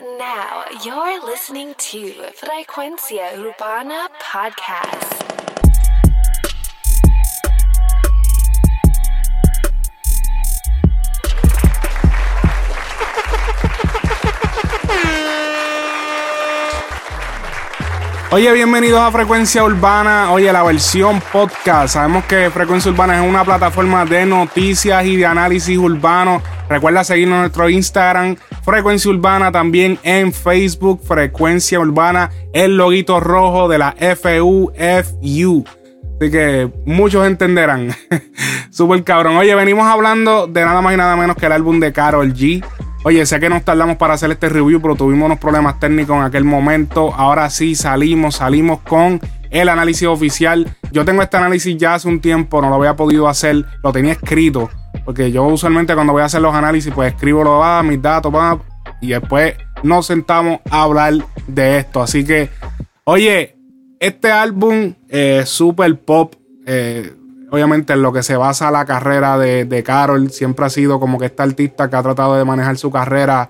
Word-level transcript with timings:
Now 0.00 0.64
you're 0.84 1.24
listening 1.24 1.72
to 1.78 2.12
Frecuencia 2.34 3.38
Urbana 3.38 4.08
Podcast. 4.18 5.24
Oye, 18.32 18.52
bienvenidos 18.52 19.00
a 19.00 19.12
Frecuencia 19.12 19.62
Urbana. 19.62 20.32
Oye, 20.32 20.52
la 20.52 20.64
versión 20.64 21.20
podcast. 21.20 21.94
Sabemos 21.94 22.24
que 22.24 22.50
Frecuencia 22.50 22.90
Urbana 22.90 23.22
es 23.22 23.30
una 23.30 23.44
plataforma 23.44 24.04
de 24.04 24.26
noticias 24.26 25.04
y 25.04 25.14
de 25.14 25.24
análisis 25.24 25.78
urbano. 25.78 26.42
Recuerda 26.68 27.04
seguirnos 27.04 27.36
en 27.36 27.40
nuestro 27.42 27.68
Instagram, 27.68 28.36
Frecuencia 28.64 29.10
Urbana, 29.10 29.52
también 29.52 29.98
en 30.02 30.32
Facebook, 30.32 31.02
Frecuencia 31.06 31.78
Urbana, 31.78 32.30
el 32.54 32.78
loguito 32.78 33.20
rojo 33.20 33.68
de 33.68 33.76
la 33.76 33.94
FUFU. 33.98 35.64
Así 36.18 36.30
que 36.30 36.72
muchos 36.86 37.26
entenderán. 37.26 37.94
Súper 38.70 39.04
cabrón. 39.04 39.36
Oye, 39.36 39.54
venimos 39.54 39.86
hablando 39.86 40.46
de 40.46 40.64
nada 40.64 40.80
más 40.80 40.94
y 40.94 40.96
nada 40.96 41.14
menos 41.14 41.36
que 41.36 41.44
el 41.44 41.52
álbum 41.52 41.78
de 41.78 41.92
Carol 41.92 42.32
G. 42.32 42.64
Oye, 43.04 43.26
sé 43.26 43.38
que 43.38 43.50
nos 43.50 43.62
tardamos 43.64 43.98
para 43.98 44.14
hacer 44.14 44.30
este 44.30 44.48
review, 44.48 44.80
pero 44.80 44.96
tuvimos 44.96 45.26
unos 45.26 45.38
problemas 45.38 45.78
técnicos 45.78 46.16
en 46.16 46.22
aquel 46.22 46.44
momento. 46.44 47.12
Ahora 47.14 47.50
sí 47.50 47.74
salimos, 47.74 48.36
salimos 48.36 48.80
con 48.80 49.20
el 49.54 49.68
análisis 49.68 50.08
oficial. 50.08 50.66
Yo 50.90 51.04
tengo 51.04 51.22
este 51.22 51.36
análisis 51.36 51.76
ya 51.76 51.94
hace 51.94 52.08
un 52.08 52.20
tiempo, 52.20 52.60
no 52.60 52.68
lo 52.68 52.74
había 52.74 52.96
podido 52.96 53.28
hacer, 53.28 53.64
lo 53.82 53.92
tenía 53.92 54.12
escrito. 54.12 54.68
Porque 55.04 55.30
yo 55.30 55.44
usualmente 55.44 55.94
cuando 55.94 56.12
voy 56.12 56.22
a 56.22 56.26
hacer 56.26 56.40
los 56.40 56.54
análisis, 56.54 56.92
pues 56.92 57.14
escribo 57.14 57.44
los 57.44 57.60
ah, 57.62 57.82
mis 57.84 58.02
datos, 58.02 58.32
y 59.00 59.08
después 59.08 59.54
nos 59.82 60.06
sentamos 60.06 60.58
a 60.70 60.82
hablar 60.82 61.14
de 61.46 61.78
esto. 61.78 62.02
Así 62.02 62.24
que, 62.24 62.50
oye, 63.04 63.56
este 64.00 64.32
álbum 64.32 64.94
eh, 65.08 65.44
super 65.46 65.98
pop. 66.00 66.34
Obviamente 67.50 67.92
en 67.92 68.02
lo 68.02 68.12
que 68.12 68.24
se 68.24 68.36
basa 68.36 68.72
la 68.72 68.84
carrera 68.84 69.38
de, 69.38 69.82
Carol, 69.84 70.32
siempre 70.32 70.66
ha 70.66 70.70
sido 70.70 70.98
como 70.98 71.20
que 71.20 71.26
esta 71.26 71.44
artista 71.44 71.88
que 71.88 71.94
ha 71.94 72.02
tratado 72.02 72.34
de 72.34 72.44
manejar 72.44 72.76
su 72.76 72.90
carrera 72.90 73.48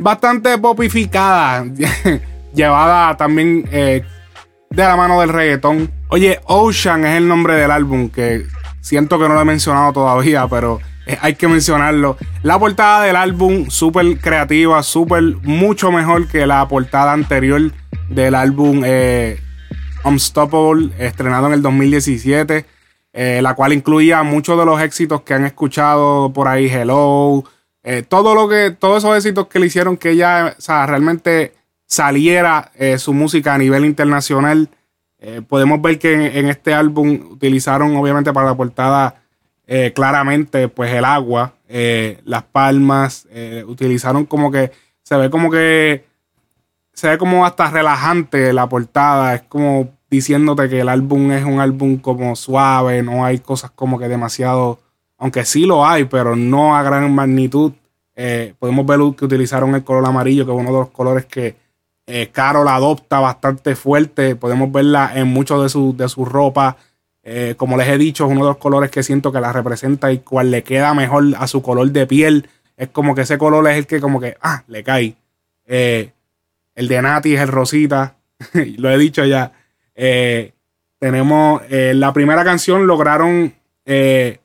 bastante 0.00 0.58
popificada, 0.58 1.64
llevada 2.54 3.16
también 3.16 3.68
eh, 3.70 4.02
de 4.70 4.82
la 4.82 4.96
mano 4.96 5.20
del 5.20 5.30
reggaetón. 5.30 5.90
Oye, 6.08 6.40
Ocean 6.44 7.04
es 7.04 7.16
el 7.16 7.28
nombre 7.28 7.54
del 7.54 7.70
álbum 7.70 8.10
que 8.10 8.46
siento 8.80 9.18
que 9.18 9.28
no 9.28 9.34
lo 9.34 9.40
he 9.40 9.44
mencionado 9.44 9.92
todavía, 9.92 10.46
pero 10.48 10.80
hay 11.20 11.34
que 11.34 11.48
mencionarlo. 11.48 12.16
La 12.42 12.58
portada 12.58 13.02
del 13.02 13.16
álbum, 13.16 13.70
súper 13.70 14.18
creativa, 14.18 14.82
súper 14.82 15.22
mucho 15.42 15.90
mejor 15.90 16.28
que 16.28 16.46
la 16.46 16.66
portada 16.68 17.12
anterior 17.12 17.72
del 18.08 18.34
álbum 18.34 18.82
eh, 18.84 19.40
Unstoppable, 20.04 20.90
estrenado 20.98 21.48
en 21.48 21.54
el 21.54 21.62
2017. 21.62 22.64
Eh, 23.14 23.40
la 23.42 23.54
cual 23.54 23.72
incluía 23.72 24.22
muchos 24.22 24.58
de 24.58 24.64
los 24.64 24.80
éxitos 24.80 25.22
que 25.22 25.34
han 25.34 25.44
escuchado 25.44 26.32
por 26.32 26.46
ahí, 26.46 26.66
Hello, 26.66 27.42
eh, 27.82 28.02
todo 28.06 28.34
lo 28.34 28.48
que, 28.48 28.70
todos 28.70 28.98
esos 29.02 29.16
éxitos 29.16 29.48
que 29.48 29.58
le 29.58 29.66
hicieron 29.66 29.96
que 29.96 30.10
ella, 30.10 30.54
realmente 30.86 31.54
saliera 31.88 32.70
eh, 32.76 32.98
su 32.98 33.12
música 33.12 33.54
a 33.54 33.58
nivel 33.58 33.84
internacional. 33.84 34.68
podemos 35.48 35.82
ver 35.82 35.98
que 35.98 36.38
en, 36.38 36.48
este 36.48 36.72
álbum 36.72 37.32
utilizaron, 37.32 37.96
obviamente, 37.96 38.32
para 38.32 38.46
la 38.46 38.54
portada, 38.54 39.16
claramente, 39.92 40.68
pues 40.68 40.94
el 40.94 41.04
agua, 41.04 41.54
las 42.24 42.44
palmas, 42.44 43.26
utilizaron 43.66 44.26
como 44.26 44.52
que, 44.52 44.70
se 45.02 45.16
ve 45.16 45.28
como 45.28 45.50
que, 45.50 46.04
se 46.92 47.08
ve 47.08 47.18
como 47.18 47.44
hasta 47.44 47.68
relajante 47.68 48.52
la 48.52 48.68
portada, 48.68 49.34
es 49.34 49.42
como 49.42 49.90
diciéndote 50.10 50.68
que 50.68 50.80
el 50.80 50.88
álbum 50.88 51.32
es 51.32 51.44
un 51.44 51.60
álbum 51.60 51.98
como 51.98 52.34
suave, 52.36 53.02
no 53.02 53.24
hay 53.24 53.38
cosas 53.38 53.70
como 53.70 53.98
que 53.98 54.08
demasiado, 54.08 54.80
aunque 55.18 55.44
sí 55.44 55.66
lo 55.66 55.86
hay, 55.86 56.04
pero 56.04 56.36
no 56.36 56.76
a 56.76 56.82
gran 56.82 57.14
magnitud. 57.14 57.72
Eh, 58.16 58.54
podemos 58.58 58.86
ver 58.86 58.98
que 59.16 59.24
utilizaron 59.24 59.74
el 59.74 59.84
color 59.84 60.06
amarillo, 60.06 60.44
que 60.44 60.52
es 60.52 60.58
uno 60.58 60.72
de 60.72 60.78
los 60.78 60.90
colores 60.90 61.26
que 61.26 61.56
eh, 62.08 62.30
Carol 62.32 62.66
adopta 62.66 63.20
bastante 63.20 63.76
fuerte. 63.76 64.34
Podemos 64.34 64.72
verla 64.72 65.12
en 65.14 65.28
mucho 65.28 65.62
de 65.62 65.68
su, 65.68 65.96
de 65.96 66.08
ropa. 66.24 66.76
Eh, 67.22 67.54
como 67.56 67.76
les 67.76 67.88
he 67.88 67.98
dicho, 67.98 68.24
es 68.24 68.32
uno 68.32 68.42
de 68.42 68.48
los 68.48 68.56
colores 68.56 68.90
que 68.90 69.02
siento 69.02 69.30
que 69.30 69.40
la 69.40 69.52
representa 69.52 70.10
y 70.10 70.18
cual 70.18 70.50
le 70.50 70.64
queda 70.64 70.94
mejor 70.94 71.24
a 71.38 71.46
su 71.46 71.62
color 71.62 71.90
de 71.90 72.06
piel. 72.06 72.48
Es 72.76 72.88
como 72.88 73.14
que 73.14 73.22
ese 73.22 73.38
color 73.38 73.68
es 73.68 73.76
el 73.76 73.86
que 73.86 74.00
como 74.00 74.18
que, 74.18 74.36
ah, 74.40 74.64
le 74.66 74.82
cae. 74.82 75.14
el 75.66 76.88
de 76.88 77.02
Nati 77.02 77.34
es 77.34 77.40
el 77.40 77.48
rosita. 77.48 78.16
lo 78.78 78.90
he 78.90 78.98
dicho 78.98 79.24
ya. 79.24 79.52
Eh, 79.94 80.52
tenemos 80.98 81.62
eh, 81.68 81.92
la 81.94 82.12
primera 82.12 82.44
canción, 82.44 82.86
lograron. 82.86 83.54
Eh, 83.84 84.38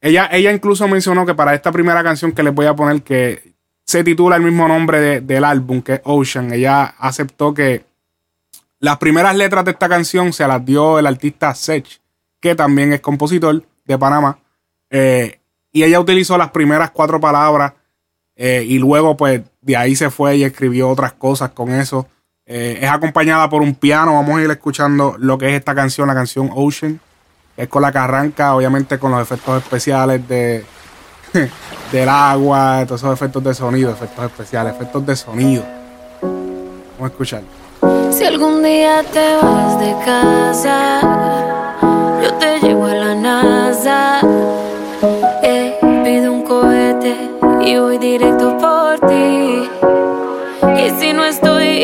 ella, 0.00 0.28
ella 0.32 0.52
incluso 0.52 0.88
mencionó 0.88 1.26
que 1.26 1.34
para 1.34 1.54
esta 1.54 1.70
primera 1.70 2.02
canción 2.02 2.32
que 2.32 2.42
les 2.42 2.54
voy 2.54 2.66
a 2.66 2.74
poner, 2.74 3.02
que 3.02 3.51
se 3.84 4.04
titula 4.04 4.36
el 4.36 4.42
mismo 4.42 4.68
nombre 4.68 5.20
del 5.20 5.44
álbum, 5.44 5.82
que 5.82 5.94
es 5.94 6.00
Ocean, 6.04 6.52
ella 6.52 6.94
aceptó 6.98 7.52
que 7.54 7.84
las 8.78 8.98
primeras 8.98 9.36
letras 9.36 9.64
de 9.64 9.72
esta 9.72 9.88
canción 9.88 10.32
se 10.32 10.46
las 10.46 10.64
dio 10.64 10.98
el 10.98 11.06
artista 11.06 11.54
Sech, 11.54 12.00
que 12.40 12.54
también 12.54 12.92
es 12.92 13.00
compositor 13.00 13.62
de 13.84 13.98
Panamá. 13.98 14.38
y 14.90 15.82
ella 15.82 16.00
utilizó 16.00 16.36
las 16.36 16.50
primeras 16.50 16.90
cuatro 16.90 17.20
palabras 17.20 17.72
y 18.36 18.78
luego 18.78 19.16
pues 19.16 19.42
de 19.60 19.76
ahí 19.76 19.94
se 19.94 20.10
fue 20.10 20.36
y 20.36 20.44
escribió 20.44 20.88
otras 20.88 21.12
cosas 21.12 21.50
con 21.50 21.70
eso. 21.70 22.08
Eh, 22.44 22.80
es 22.82 22.90
acompañada 22.90 23.48
por 23.48 23.62
un 23.62 23.74
piano. 23.74 24.14
Vamos 24.14 24.38
a 24.38 24.42
ir 24.42 24.50
escuchando 24.50 25.16
lo 25.18 25.38
que 25.38 25.48
es 25.48 25.54
esta 25.54 25.74
canción, 25.74 26.08
la 26.08 26.14
canción 26.14 26.50
Ocean. 26.52 27.00
Es 27.56 27.68
con 27.68 27.82
la 27.82 27.92
que 27.92 27.98
arranca, 27.98 28.54
obviamente, 28.54 28.98
con 28.98 29.12
los 29.12 29.22
efectos 29.22 29.62
especiales 29.62 30.26
de 30.28 30.64
del 31.92 32.08
agua, 32.08 32.84
todos 32.86 33.00
esos 33.00 33.12
efectos 33.12 33.44
de 33.44 33.54
sonido, 33.54 33.90
efectos 33.90 34.24
especiales, 34.24 34.74
efectos 34.74 35.06
de 35.06 35.16
sonido. 35.16 35.64
Vamos 36.22 37.02
a 37.02 37.06
escuchar. 37.06 37.42
Si 38.10 38.24
algún 38.24 38.62
día 38.62 39.02
te 39.12 39.36
vas 39.42 39.80
de 39.80 39.94
casa, 40.04 41.00
yo 42.22 42.34
te 42.34 42.60
llevo 42.60 42.86
a 42.86 42.94
la 42.94 43.14
NASA. 43.14 44.20
Eh, 45.42 45.76
pido 46.04 46.32
un 46.32 46.42
cohete 46.44 47.16
y 47.64 47.78
voy 47.78 47.98
directo 47.98 48.56
por 48.58 49.00
ti. 49.08 49.68
Y 50.76 50.90
si 51.00 51.12
no 51.12 51.24
estoy 51.24 51.82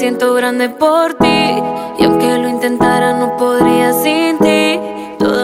siento 0.00 0.32
grande 0.32 0.70
por 0.70 1.12
ti, 1.12 1.62
y 1.98 2.04
aunque 2.04 2.38
lo 2.38 2.48
intentara, 2.48 3.12
no 3.12 3.36
podría 3.36 3.92
sin 3.92 4.38
ti. 4.38 4.80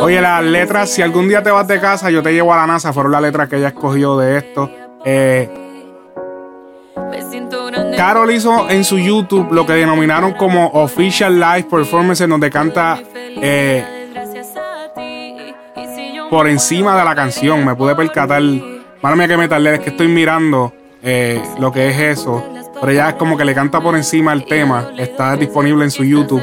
Oye, 0.01 0.19
las 0.19 0.43
letras, 0.43 0.89
si 0.91 1.03
algún 1.03 1.29
día 1.29 1.43
te 1.43 1.51
vas 1.51 1.69
de 1.69 1.79
casa, 1.79 2.11
yo 2.11 2.23
te 2.23 2.33
llevo 2.33 2.55
a 2.55 2.57
la 2.57 2.67
NASA, 2.67 2.91
fueron 2.91 3.13
las 3.13 3.21
letras 3.21 3.51
que 3.51 3.57
ella 3.57 3.69
escogió 3.69 4.17
de 4.17 4.39
esto. 4.39 4.71
Eh, 5.05 5.51
Carol 7.99 8.31
hizo 8.31 8.71
en 8.71 8.83
su 8.85 8.99
YouTube 8.99 9.53
lo 9.53 9.67
que 9.67 9.75
denominaron 9.75 10.33
como 10.33 10.69
Official 10.69 11.39
Live 11.39 11.65
Performance, 11.65 12.23
en 12.23 12.31
donde 12.31 12.51
canta 12.51 12.99
eh, 13.15 13.85
por 16.31 16.49
encima 16.49 16.97
de 16.97 17.05
la 17.05 17.15
canción. 17.15 17.63
Me 17.63 17.75
pude 17.75 17.95
percatar. 17.95 18.41
Mala 19.03 19.17
mía 19.17 19.29
que 19.29 19.37
me 19.37 19.49
tardé, 19.49 19.75
es 19.75 19.81
que 19.81 19.91
estoy 19.91 20.09
mirando 20.09 20.73
eh, 21.03 21.43
lo 21.59 21.71
que 21.71 21.91
es 21.91 22.19
eso. 22.19 22.56
Pero 22.81 23.09
es 23.09 23.15
como 23.15 23.37
que 23.37 23.45
le 23.45 23.55
canta 23.55 23.81
por 23.81 23.97
encima 23.97 24.33
el 24.33 24.45
tema. 24.45 24.91
Está 24.97 25.37
disponible 25.37 25.85
en 25.85 25.91
su 25.91 26.05
YouTube. 26.05 26.43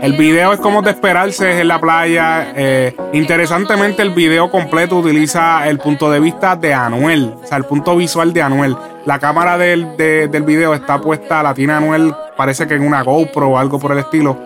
El 0.00 0.12
video 0.12 0.52
es 0.52 0.60
como 0.60 0.80
de 0.80 0.90
esperarse, 0.90 1.60
en 1.60 1.68
la 1.68 1.80
playa. 1.80 2.52
Eh, 2.54 2.94
interesantemente, 3.12 4.00
el 4.02 4.10
video 4.10 4.50
completo 4.50 4.96
utiliza 4.96 5.68
el 5.68 5.78
punto 5.78 6.08
de 6.10 6.20
vista 6.20 6.54
de 6.54 6.72
Anuel, 6.72 7.34
o 7.42 7.46
sea, 7.46 7.58
el 7.58 7.64
punto 7.64 7.96
visual 7.96 8.32
de 8.32 8.42
Anuel. 8.42 8.76
La 9.06 9.18
cámara 9.18 9.58
del, 9.58 9.96
del 9.96 10.42
video 10.44 10.72
está 10.74 11.00
puesta, 11.00 11.42
la 11.42 11.52
tiene 11.52 11.72
Anuel, 11.72 12.14
parece 12.36 12.66
que 12.68 12.74
en 12.74 12.86
una 12.86 13.02
GoPro 13.02 13.48
o 13.48 13.58
algo 13.58 13.78
por 13.80 13.90
el 13.90 13.98
estilo. 13.98 14.38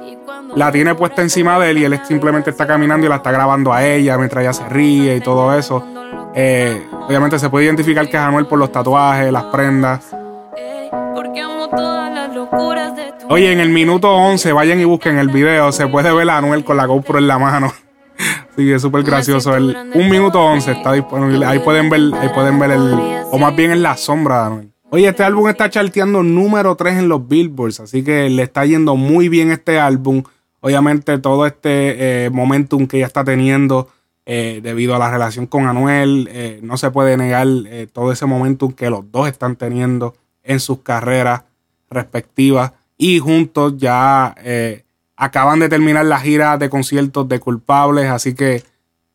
La 0.54 0.72
tiene 0.72 0.94
puesta 0.94 1.20
encima 1.20 1.58
de 1.58 1.70
él 1.70 1.78
y 1.78 1.84
él 1.84 2.00
simplemente 2.04 2.50
está 2.50 2.66
caminando 2.66 3.06
y 3.06 3.08
la 3.08 3.16
está 3.16 3.30
grabando 3.30 3.72
a 3.72 3.84
ella 3.84 4.16
mientras 4.16 4.42
ella 4.42 4.52
se 4.52 4.68
ríe 4.68 5.16
y 5.16 5.20
todo 5.20 5.56
eso. 5.56 5.84
Eh, 6.34 6.86
obviamente 7.06 7.38
se 7.38 7.50
puede 7.50 7.66
identificar 7.66 8.08
que 8.08 8.16
es 8.16 8.22
Anuel 8.22 8.46
por 8.46 8.58
los 8.58 8.72
tatuajes, 8.72 9.30
las 9.30 9.44
prendas. 9.44 10.14
Oye, 13.28 13.50
en 13.50 13.60
el 13.60 13.70
minuto 13.70 14.10
11, 14.14 14.52
vayan 14.52 14.80
y 14.80 14.84
busquen 14.84 15.16
el 15.16 15.28
video. 15.28 15.72
Se 15.72 15.86
puede 15.86 16.12
ver 16.12 16.28
a 16.28 16.36
Anuel 16.36 16.64
con 16.64 16.76
la 16.76 16.84
GoPro 16.86 17.18
en 17.18 17.28
la 17.28 17.38
mano. 17.38 17.72
Sí, 18.54 18.70
es 18.70 18.82
súper 18.82 19.02
gracioso. 19.02 19.52
un 19.52 20.10
minuto 20.10 20.38
11 20.38 20.72
está 20.72 20.92
disponible. 20.92 21.46
Ahí 21.46 21.58
pueden 21.60 21.88
ver, 21.88 22.02
ahí 22.20 22.28
pueden 22.34 22.58
ver 22.58 22.72
el. 22.72 22.94
O 23.32 23.38
más 23.38 23.56
bien 23.56 23.70
en 23.70 23.82
la 23.82 23.96
sombra 23.96 24.40
de 24.40 24.46
Anuel. 24.46 24.72
Oye, 24.90 25.08
este 25.08 25.24
álbum 25.24 25.48
está 25.48 25.70
charteando 25.70 26.22
número 26.22 26.76
3 26.76 26.98
en 26.98 27.08
los 27.08 27.26
Billboards, 27.26 27.80
así 27.80 28.04
que 28.04 28.28
le 28.28 28.42
está 28.42 28.66
yendo 28.66 28.94
muy 28.94 29.30
bien 29.30 29.50
este 29.50 29.80
álbum. 29.80 30.22
Obviamente 30.60 31.16
todo 31.18 31.46
este 31.46 32.26
eh, 32.26 32.30
momentum 32.30 32.86
que 32.86 32.98
ya 32.98 33.06
está 33.06 33.24
teniendo 33.24 33.88
eh, 34.26 34.60
debido 34.62 34.94
a 34.94 34.98
la 34.98 35.10
relación 35.10 35.46
con 35.46 35.66
Anuel, 35.66 36.28
eh, 36.30 36.60
no 36.62 36.76
se 36.76 36.90
puede 36.90 37.16
negar 37.16 37.48
todo 37.94 38.12
ese 38.12 38.26
momentum 38.26 38.72
que 38.72 38.90
los 38.90 39.10
dos 39.10 39.26
están 39.28 39.56
teniendo 39.56 40.14
en 40.44 40.60
sus 40.60 40.80
carreras 40.80 41.44
respectivas 41.92 42.72
y 42.96 43.18
juntos 43.18 43.74
ya 43.76 44.34
acaban 45.16 45.60
de 45.60 45.68
terminar 45.68 46.04
la 46.04 46.20
gira 46.20 46.58
de 46.58 46.68
conciertos 46.68 47.28
de 47.28 47.40
culpables, 47.40 48.10
así 48.10 48.34
que 48.34 48.64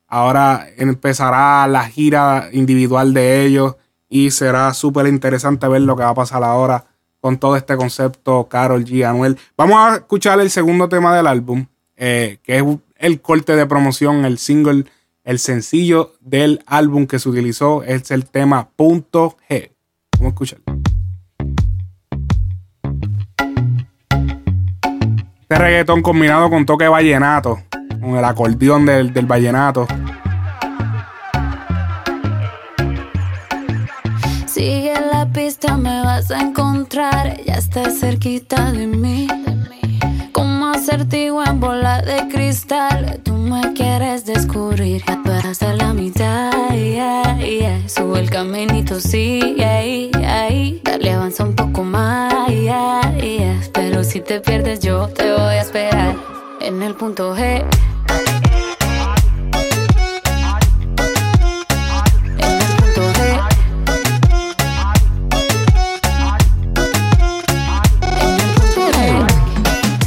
ahora 0.07 0.67
empezará 0.77 1.67
la 1.67 1.85
gira 1.85 2.49
individual 2.53 3.13
de 3.13 3.45
ellos 3.45 3.75
y 4.09 4.31
será 4.31 4.73
súper 4.73 5.07
interesante 5.07 5.67
ver 5.67 5.81
lo 5.81 5.95
que 5.95 6.03
va 6.03 6.09
a 6.09 6.15
pasar 6.15 6.43
ahora 6.43 6.85
con 7.19 7.37
todo 7.37 7.55
este 7.55 7.75
concepto 7.75 8.47
Carol 8.47 8.85
G. 8.85 9.05
Anuel. 9.05 9.37
Vamos 9.57 9.77
a 9.77 9.95
escuchar 9.97 10.39
el 10.39 10.49
segundo 10.49 10.87
tema 10.87 11.15
del 11.15 11.27
álbum, 11.27 11.65
eh, 11.95 12.37
que 12.43 12.57
es 12.59 12.63
el 12.97 13.21
corte 13.21 13.55
de 13.55 13.65
promoción, 13.65 14.23
el 14.25 14.37
single, 14.37 14.85
el 15.23 15.39
sencillo 15.39 16.13
del 16.21 16.63
álbum 16.67 17.05
que 17.05 17.19
se 17.19 17.27
utilizó, 17.29 17.83
es 17.83 18.11
el 18.11 18.25
tema 18.25 18.69
Punto 18.75 19.35
G. 19.49 19.71
Vamos 20.17 20.27
a 20.27 20.33
escuchar. 20.33 20.66
Este 25.49 25.63
reggaetón 25.63 26.01
combinado 26.01 26.49
con 26.49 26.65
toque 26.65 26.89
vallenato, 26.89 27.59
con 28.01 28.17
el 28.17 28.25
acordeón 28.25 28.85
del, 28.85 29.13
del 29.13 29.25
vallenato. 29.25 29.87
Sigue 34.45 34.93
la 35.09 35.25
pista, 35.31 35.77
me 35.77 36.03
vas 36.03 36.31
a 36.31 36.41
encontrar. 36.41 37.41
Ya 37.45 37.53
estás 37.53 37.97
cerquita 37.97 38.73
de 38.73 38.87
mí. 38.87 39.29
Como 40.33 40.67
acertijo 40.67 41.41
en 41.41 41.61
bola 41.61 42.01
de 42.01 42.27
cristal. 42.27 43.21
Tú 43.47 43.53
me 43.53 43.73
quieres 43.73 44.25
descubrir. 44.25 45.01
Hasta 45.45 45.73
la 45.73 45.93
mitad. 45.93 46.51
Yeah, 46.73 47.37
yeah. 47.37 47.87
Sube 47.87 48.19
el 48.19 48.29
caminito, 48.29 48.99
sí. 48.99 49.55
Ahí. 49.63 50.81
Dale, 50.83 51.11
avanza 51.13 51.45
un 51.45 51.55
poco 51.55 51.81
más. 51.85 52.49
Yeah, 52.49 53.15
yeah. 53.15 53.57
Pero 53.71 54.03
si 54.03 54.19
te 54.19 54.41
pierdes, 54.41 54.81
yo 54.81 55.07
te 55.07 55.31
voy 55.31 55.55
a 55.55 55.61
esperar. 55.61 56.17
En 56.59 56.83
el 56.83 56.93
punto 56.95 57.33
G. 57.37 57.63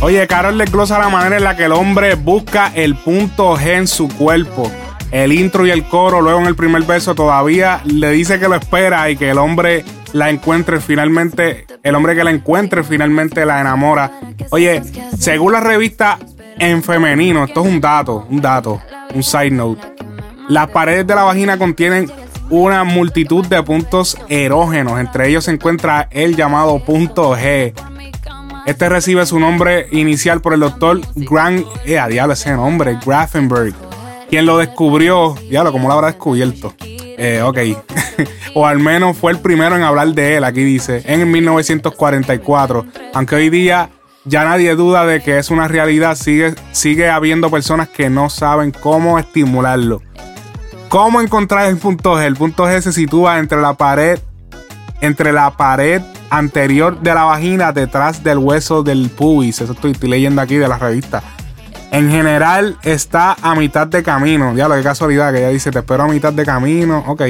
Oye, 0.03 0.27
Carol 0.27 0.57
le 0.57 0.65
glosa 0.65 0.99
la 0.99 1.11
manera 1.11 1.37
en 1.37 1.45
la 1.45 1.57
que 1.59 1.67
el 1.67 1.73
hombre 1.73 2.15
busca 2.15 2.73
el 2.75 2.95
punto 2.95 3.55
G 3.59 3.77
en 3.77 3.87
su 3.87 4.09
cuerpo. 4.09 4.71
El 5.11 5.31
intro 5.31 5.67
y 5.67 5.71
el 5.71 5.85
coro, 5.85 6.23
luego 6.23 6.41
en 6.41 6.47
el 6.47 6.57
primer 6.57 6.85
verso, 6.85 7.15
todavía 7.15 7.83
le 7.85 8.11
dice 8.11 8.41
que 8.41 8.49
lo 8.49 8.55
espera 8.55 9.11
y 9.11 9.17
que 9.17 9.29
el 9.29 9.37
hombre 9.37 9.85
la 10.15 10.31
encuentre 10.31 10.81
finalmente, 10.81 11.67
el 11.83 11.95
hombre 11.95 12.15
que 12.15 12.25
la 12.25 12.31
encuentre 12.31 12.83
finalmente 12.83 13.45
la 13.45 13.61
enamora. 13.61 14.11
Oye, 14.51 14.83
según 15.19 15.53
la 15.53 15.61
revista 15.61 16.19
en 16.59 16.83
femenino, 16.83 17.45
esto 17.45 17.61
es 17.61 17.67
un 17.67 17.81
dato, 17.81 18.27
un 18.31 18.41
dato, 18.41 18.81
un 19.15 19.23
side 19.23 19.51
note. 19.51 19.87
Las 20.49 20.71
paredes 20.71 21.07
de 21.07 21.15
la 21.15 21.25
vagina 21.25 21.59
contienen 21.59 22.11
una 22.49 22.85
multitud 22.85 23.47
de 23.47 23.63
puntos 23.63 24.17
erógenos. 24.29 24.99
Entre 24.99 25.29
ellos 25.29 25.45
se 25.45 25.51
encuentra 25.51 26.09
el 26.11 26.37
llamado 26.37 26.83
punto 26.85 27.37
G, 27.37 27.75
este 28.67 28.89
recibe 28.89 29.25
su 29.27 29.39
nombre 29.39 29.89
inicial 29.91 30.41
por 30.41 30.55
el 30.55 30.61
doctor 30.61 31.01
Grant, 31.15 31.67
eh, 31.85 32.01
diablo 32.09 32.35
ese 32.35 32.53
nombre, 32.53 32.99
Grafenberg, 33.05 33.75
quien 34.29 34.47
lo 34.47 34.59
descubrió, 34.59 35.35
diablo, 35.49 35.73
como 35.73 35.89
lo 35.89 35.95
habrá 35.95 36.09
descubierto. 36.09 36.75
Eh, 36.83 37.43
ok, 37.43 37.59
o 38.55 38.67
al 38.67 38.79
menos 38.79 39.17
fue 39.17 39.33
el 39.33 39.39
primero 39.39 39.77
en 39.77 39.83
hablar 39.83 40.09
de 40.09 40.37
él, 40.37 40.45
aquí 40.45 40.63
dice, 40.63 41.03
en 41.07 41.31
1944, 41.31 42.87
aunque 43.15 43.35
hoy 43.35 43.51
día 43.51 43.91
ya 44.25 44.45
nadie 44.45 44.75
duda 44.75 45.07
de 45.07 45.23
que 45.23 45.39
es 45.39 45.51
una 45.51 45.67
realidad, 45.69 46.15
sigue, 46.17 46.55
sigue 46.73 47.09
habiendo 47.09 47.51
personas 47.51 47.89
que 47.89 48.11
no 48.11 48.31
saben 48.31 48.71
cómo 48.71 49.19
estimularlo. 49.19 50.03
¿Cómo 50.89 51.21
encontrar 51.21 51.67
el 51.67 51.77
punto 51.77 52.17
G? 52.17 52.25
El 52.25 52.37
punto 52.37 52.67
G 52.67 52.81
se 52.81 52.93
sitúa 52.93 53.39
entre 53.39 53.61
la 53.61 53.75
pared, 53.75 54.19
entre 55.01 55.33
la 55.33 55.57
pared 55.57 56.03
anterior 56.31 57.01
de 57.01 57.15
la 57.15 57.25
vagina 57.25 57.73
detrás 57.73 58.23
del 58.23 58.39
hueso 58.39 58.83
del 58.83 59.11
pubis. 59.11 59.61
Eso 59.61 59.73
estoy, 59.73 59.95
leyendo 60.09 60.41
aquí 60.41 60.57
de 60.57 60.69
la 60.69 60.79
revista. 60.79 61.23
En 61.91 62.11
general 62.11 62.79
está 62.83 63.37
a 63.43 63.55
mitad 63.55 63.87
de 63.87 64.03
camino. 64.03 64.55
Ya 64.55 64.69
lo 64.69 64.77
que 64.77 64.83
casualidad 64.83 65.33
que 65.33 65.41
ella 65.41 65.49
dice, 65.49 65.71
te 65.71 65.81
espero 65.81 66.05
a 66.05 66.09
mitad 66.09 66.33
de 66.33 66.45
camino. 66.45 67.05
Ok. 67.07 67.23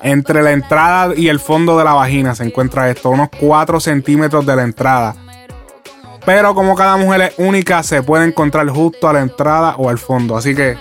Entre 0.00 0.42
la 0.42 0.52
entrada 0.52 1.14
y 1.16 1.28
el 1.28 1.40
fondo 1.40 1.76
de 1.76 1.84
la 1.84 1.92
vagina 1.92 2.34
se 2.34 2.44
encuentra 2.44 2.88
esto, 2.88 3.10
unos 3.10 3.28
4 3.40 3.80
centímetros 3.80 4.46
de 4.46 4.56
la 4.56 4.62
entrada. 4.62 5.14
Pero 6.24 6.54
como 6.54 6.76
cada 6.76 6.96
mujer 6.96 7.22
es 7.22 7.34
única, 7.38 7.82
se 7.82 8.02
puede 8.02 8.26
encontrar 8.26 8.68
justo 8.68 9.08
a 9.08 9.12
la 9.12 9.20
entrada 9.20 9.74
o 9.76 9.88
al 9.88 9.98
fondo. 9.98 10.36
Así 10.36 10.54
que 10.54 10.76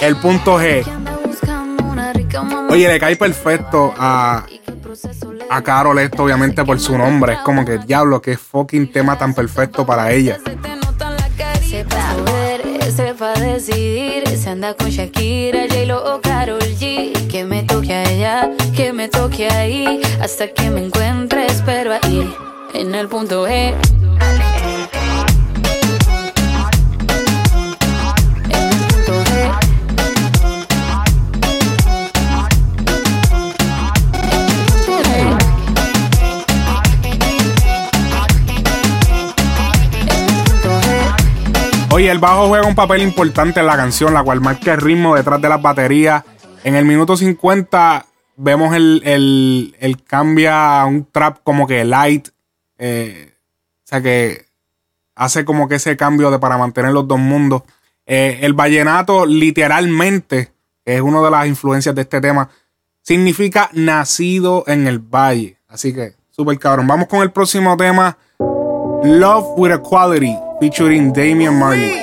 el 0.00 0.16
punto 0.16 0.58
G. 0.58 0.84
Oye, 2.70 2.88
le 2.88 2.98
cae 2.98 3.16
perfecto 3.16 3.92
a 3.98 4.44
a 5.52 5.62
Carol 5.62 5.98
esto, 5.98 6.24
obviamente, 6.24 6.64
por 6.64 6.80
su 6.80 6.96
nombre. 6.96 7.34
Es 7.34 7.38
como 7.40 7.64
que, 7.64 7.78
diablo, 7.78 8.22
qué 8.22 8.36
fucking 8.36 8.90
tema 8.90 9.18
tan 9.18 9.34
perfecto 9.34 9.84
para 9.84 10.10
ella. 10.10 10.38
Sepa 12.96 13.32
decidir, 13.32 14.28
se 14.28 14.50
anda 14.50 14.74
con 14.74 14.90
Shakira, 14.90 15.62
J-Lo 15.68 16.14
o 16.14 16.20
Karol 16.20 16.60
G. 16.60 17.28
Que 17.28 17.44
me 17.44 17.62
toque 17.62 17.94
a 17.94 18.10
ella, 18.10 18.50
que 18.76 18.92
me 18.92 19.08
toque 19.08 19.48
ahí, 19.48 20.00
hasta 20.20 20.48
que 20.48 20.68
me 20.68 20.84
encuentres, 20.84 21.62
pero 21.64 21.92
ahí, 21.94 22.34
en 22.74 22.94
el 22.94 23.08
punto 23.08 23.46
E. 23.46 23.74
Oye, 42.02 42.10
el 42.10 42.18
bajo 42.18 42.48
juega 42.48 42.66
un 42.66 42.74
papel 42.74 43.00
importante 43.00 43.60
en 43.60 43.66
la 43.66 43.76
canción, 43.76 44.12
la 44.12 44.24
cual 44.24 44.40
marca 44.40 44.74
el 44.74 44.80
ritmo 44.80 45.14
detrás 45.14 45.40
de 45.40 45.48
las 45.48 45.62
baterías. 45.62 46.24
En 46.64 46.74
el 46.74 46.84
minuto 46.84 47.16
50 47.16 48.06
vemos 48.36 48.74
el, 48.74 49.02
el, 49.78 50.02
cambia 50.02 50.80
a 50.80 50.86
un 50.86 51.04
trap 51.04 51.38
como 51.44 51.64
que 51.68 51.84
light. 51.84 52.30
Eh, 52.76 53.32
o 53.84 53.86
sea 53.86 54.02
que 54.02 54.46
hace 55.14 55.44
como 55.44 55.68
que 55.68 55.76
ese 55.76 55.96
cambio 55.96 56.32
de 56.32 56.40
para 56.40 56.58
mantener 56.58 56.90
los 56.90 57.06
dos 57.06 57.20
mundos. 57.20 57.62
Eh, 58.04 58.40
el 58.42 58.54
vallenato 58.54 59.24
literalmente, 59.24 60.50
es 60.84 61.00
una 61.00 61.22
de 61.22 61.30
las 61.30 61.46
influencias 61.46 61.94
de 61.94 62.02
este 62.02 62.20
tema, 62.20 62.48
significa 63.00 63.70
nacido 63.74 64.64
en 64.66 64.88
el 64.88 64.98
valle. 64.98 65.56
Así 65.68 65.94
que, 65.94 66.16
súper 66.32 66.58
cabrón. 66.58 66.88
Vamos 66.88 67.06
con 67.06 67.22
el 67.22 67.30
próximo 67.30 67.76
tema. 67.76 68.18
Love 69.04 69.56
with 69.56 69.70
Equality 69.70 70.36
featuring 70.62 71.12
Damian 71.12 71.58
Marley. 71.58 71.90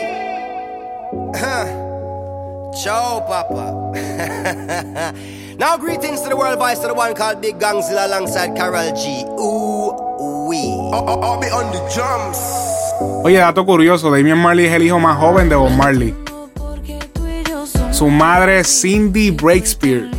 Ciao, 2.83 3.23
Papa. 3.23 3.71
now, 5.57 5.77
greetings 5.77 6.19
to 6.19 6.27
the 6.27 6.35
world 6.35 6.59
voice 6.59 6.77
to 6.79 6.87
the 6.87 6.93
one 6.93 7.15
called 7.15 7.39
Big 7.39 7.57
Gangzilla 7.57 8.05
alongside 8.05 8.57
Carol 8.57 8.91
G. 8.99 9.23
Ooh, 9.39 9.95
wee. 10.49 10.75
I'll 10.91 11.39
be 11.39 11.47
on 11.47 11.71
the 11.71 11.79
drums. 11.95 12.35
Oye, 13.23 13.37
dato 13.37 13.65
curioso: 13.65 14.11
Damian 14.11 14.37
Marley 14.37 14.65
es 14.65 14.73
el 14.73 14.83
hijo 14.83 14.99
más 14.99 15.17
joven 15.17 15.47
de 15.47 15.55
Bob 15.55 15.71
Marley. 15.71 16.13
Su 17.91 18.09
madre 18.09 18.59
es 18.59 18.81
Cindy 18.81 19.31
Breakspear 19.31 20.18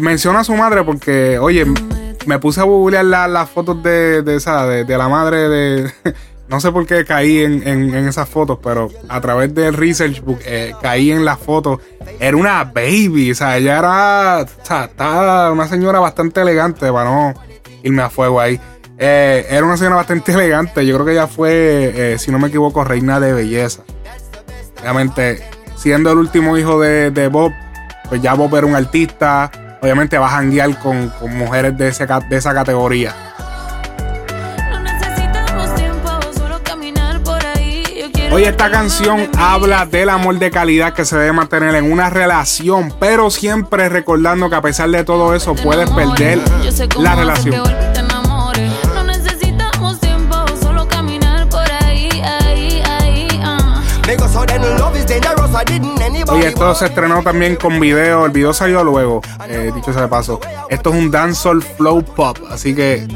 menciona 0.00 0.40
a 0.40 0.44
su 0.44 0.54
madre 0.54 0.84
porque, 0.84 1.38
oye, 1.38 1.66
me 2.26 2.38
puse 2.38 2.60
a 2.60 2.64
googlear 2.64 3.04
las 3.04 3.48
fotos 3.48 3.82
de, 3.82 4.22
esa, 4.36 4.66
de, 4.66 4.98
la 4.98 5.08
madre 5.08 5.48
de. 5.48 5.92
no 6.48 6.60
sé 6.60 6.70
por 6.70 6.86
qué 6.86 7.04
caí 7.04 7.38
en, 7.38 7.94
esas 7.94 8.28
fotos, 8.28 8.58
pero 8.62 8.90
a 9.08 9.20
través 9.20 9.54
del 9.54 9.74
research 9.74 10.22
book 10.22 10.38
eh, 10.44 10.74
caí 10.82 11.10
en 11.10 11.24
las 11.24 11.38
fotos. 11.38 11.80
Era 12.20 12.36
una 12.36 12.64
baby, 12.64 13.30
o 13.30 13.34
sea, 13.34 13.56
ella 13.56 13.78
era. 13.78 14.42
O 14.42 14.64
sea, 14.64 14.84
estaba 14.84 15.50
una 15.52 15.68
señora 15.68 16.00
bastante 16.00 16.40
elegante, 16.40 16.90
para 16.92 17.04
no 17.10 17.34
irme 17.82 18.02
a 18.02 18.10
fuego 18.10 18.40
ahí. 18.40 18.60
Eh, 18.98 19.46
era 19.50 19.64
una 19.64 19.76
señora 19.76 19.96
bastante 19.96 20.32
elegante. 20.34 20.84
Yo 20.84 20.94
creo 20.94 21.06
que 21.06 21.12
ella 21.12 21.26
fue, 21.26 21.92
eh, 22.14 22.18
si 22.18 22.30
no 22.30 22.38
me 22.38 22.48
equivoco, 22.48 22.84
reina 22.84 23.20
de 23.20 23.32
belleza. 23.32 23.82
Obviamente, 24.80 25.42
siendo 25.76 26.10
el 26.10 26.18
último 26.18 26.56
hijo 26.58 26.80
de, 26.80 27.10
de 27.10 27.28
Bob, 27.28 27.52
pues 28.08 28.20
ya 28.20 28.34
Bob 28.34 28.54
era 28.56 28.66
un 28.66 28.74
artista. 28.74 29.50
Obviamente 29.80 30.18
va 30.18 30.26
a 30.26 30.30
janguear 30.30 30.78
con, 30.78 31.10
con 31.10 31.36
mujeres 31.36 31.76
de, 31.76 31.88
ese, 31.88 32.06
de 32.06 32.36
esa 32.36 32.54
categoría. 32.54 33.14
Oye, 38.32 38.48
esta 38.48 38.70
canción 38.70 39.30
habla 39.38 39.86
del 39.86 40.10
amor 40.10 40.38
de 40.38 40.50
calidad 40.50 40.92
que 40.92 41.06
se 41.06 41.16
debe 41.16 41.32
mantener 41.32 41.74
en 41.74 41.90
una 41.90 42.10
relación, 42.10 42.92
pero 43.00 43.30
siempre 43.30 43.88
recordando 43.88 44.50
que 44.50 44.56
a 44.56 44.60
pesar 44.60 44.90
de 44.90 45.04
todo 45.04 45.34
eso 45.34 45.54
puedes 45.54 45.88
perder 45.90 46.40
la 46.98 47.14
relación. 47.14 47.62
Oye, 56.28 56.48
esto 56.48 56.74
se 56.74 56.84
estrenó 56.84 57.22
también 57.22 57.56
con 57.56 57.80
video. 57.80 58.26
El 58.26 58.32
video 58.32 58.52
salió 58.52 58.84
luego, 58.84 59.22
eh, 59.48 59.72
dicho 59.74 59.92
sea 59.92 60.02
de 60.02 60.08
paso. 60.08 60.38
Esto 60.68 60.90
es 60.90 60.96
un 60.96 61.10
dancehall 61.10 61.62
flow 61.62 62.02
pop, 62.02 62.38
así 62.50 62.74
que. 62.74 63.06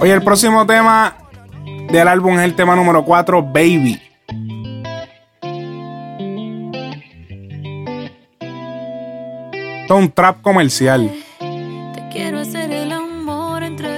Oye, 0.00 0.12
el 0.12 0.22
próximo 0.22 0.66
tema 0.66 1.16
del 1.90 2.08
álbum 2.08 2.38
es 2.38 2.44
el 2.44 2.56
tema 2.56 2.74
número 2.74 3.04
4, 3.04 3.42
Baby. 3.42 4.02
Esto 9.82 9.94
es 9.98 10.04
un 10.04 10.10
trap 10.10 10.42
comercial. 10.42 11.12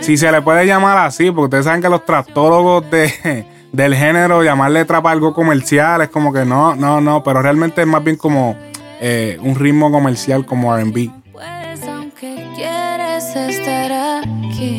Si 0.03 0.17
se 0.17 0.31
le 0.31 0.43
puede 0.43 0.67
llamar 0.67 0.99
así, 0.99 1.31
porque 1.31 1.45
ustedes 1.45 1.65
saben 1.65 1.81
que 1.81 1.89
los 1.89 2.05
traptólogos 2.05 2.91
de, 2.91 3.47
del 3.73 3.95
género, 3.95 4.43
llamarle 4.43 4.85
trap 4.85 5.07
algo 5.07 5.33
comercial, 5.33 6.03
es 6.03 6.09
como 6.09 6.33
que 6.33 6.45
no, 6.45 6.75
no, 6.75 7.01
no, 7.01 7.23
pero 7.23 7.43
realmente 7.43 7.81
es 7.83 7.87
más 7.87 8.03
bien 8.03 8.17
como 8.17 8.57
eh, 9.01 9.39
un 9.43 9.55
ritmo 9.55 9.91
comercial 9.91 10.45
como 10.45 10.77
RB. 10.77 11.11
Pues 11.33 11.87
aunque 11.87 12.49
quieres 12.55 13.37
estar 13.37 13.93
aquí, 14.23 14.77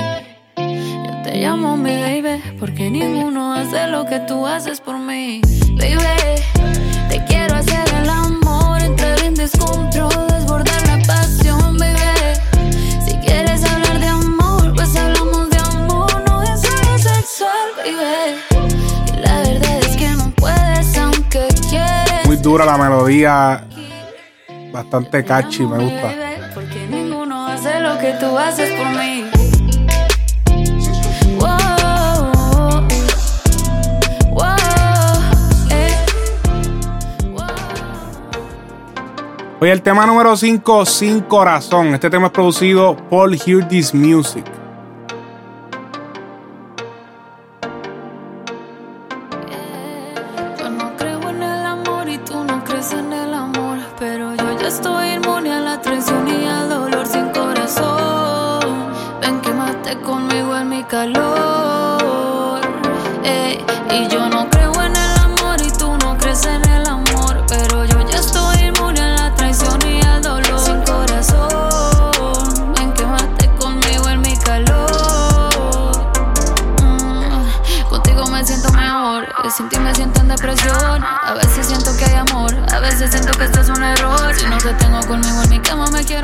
yo 0.57 1.21
te 1.23 1.37
llamo 1.37 1.77
mi 1.77 2.01
baby, 2.01 2.41
porque 2.59 2.89
ninguno 2.89 3.53
hace 3.53 3.87
lo 3.87 4.05
que 4.05 4.19
tú 4.21 4.45
haces 4.45 4.81
por 4.81 4.99
mí. 4.99 5.41
Baby, 5.77 6.41
te 7.09 7.23
quiero 7.25 7.55
hacer 7.55 7.87
el 8.01 8.09
amor, 8.09 8.81
entrar 8.81 9.23
en 9.23 9.35
descontrol, 9.35 10.30
dura 22.51 22.65
la 22.65 22.77
melodía, 22.77 23.65
bastante 24.73 25.23
catchy, 25.23 25.65
me 25.65 25.85
gusta. 25.85 26.11
Porque 26.53 26.85
ninguno 26.85 27.47
hace 27.47 27.79
lo 27.79 27.97
que 27.97 28.11
tú 28.19 28.37
haces 28.37 28.71
por 28.71 28.87
mí. 28.89 29.23
Wow, 31.39 31.47
wow, 34.33 34.43
wow. 34.43 34.55
Oye, 39.61 39.71
el 39.71 39.81
tema 39.81 40.05
número 40.05 40.35
5, 40.35 40.85
Sin 40.85 41.21
Corazón. 41.21 41.93
Este 41.93 42.09
tema 42.09 42.25
es 42.25 42.33
producido 42.33 42.97
por 42.97 43.33
Hear 43.33 43.65
This 43.69 43.93
Music. 43.93 44.60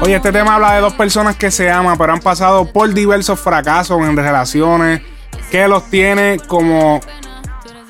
Oye, 0.07 0.15
este 0.15 0.31
tema 0.31 0.55
habla 0.55 0.71
de 0.75 0.79
dos 0.79 0.93
personas 0.93 1.35
que 1.35 1.51
se 1.51 1.69
aman, 1.69 1.97
pero 1.97 2.13
han 2.13 2.21
pasado 2.21 2.71
por 2.71 2.93
diversos 2.93 3.37
fracasos 3.41 3.99
en 4.07 4.15
relaciones 4.15 5.01
que 5.51 5.67
los 5.67 5.89
tiene 5.89 6.37
como 6.47 7.01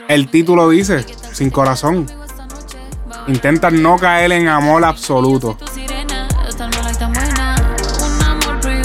el 0.07 0.27
título 0.27 0.67
dice, 0.69 1.05
sin 1.31 1.51
corazón. 1.51 2.07
Intentan 3.27 3.83
no 3.83 3.97
caer 3.99 4.31
en 4.31 4.47
amor 4.47 4.83
absoluto. 4.83 5.59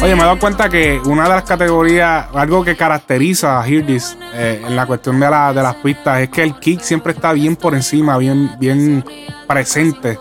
Oye, 0.02 0.14
me 0.14 0.20
he 0.20 0.24
dado 0.26 0.38
cuenta 0.38 0.68
que 0.68 1.00
una 1.02 1.22
de 1.22 1.28
las 1.30 1.44
categorías, 1.44 2.26
algo 2.34 2.62
que 2.62 2.76
caracteriza 2.76 3.58
a 3.58 3.66
Hear 3.66 3.86
This 3.86 4.14
eh, 4.34 4.62
en 4.66 4.76
la 4.76 4.84
cuestión 4.84 5.18
de, 5.18 5.30
la- 5.30 5.54
de 5.54 5.62
las 5.62 5.76
pistas, 5.76 6.20
es 6.20 6.28
que 6.28 6.42
el 6.42 6.58
kick 6.58 6.80
siempre 6.82 7.14
está 7.14 7.32
bien 7.32 7.56
por 7.56 7.74
encima, 7.74 8.18
bien, 8.18 8.50
bien 8.58 9.02
presente. 9.48 10.18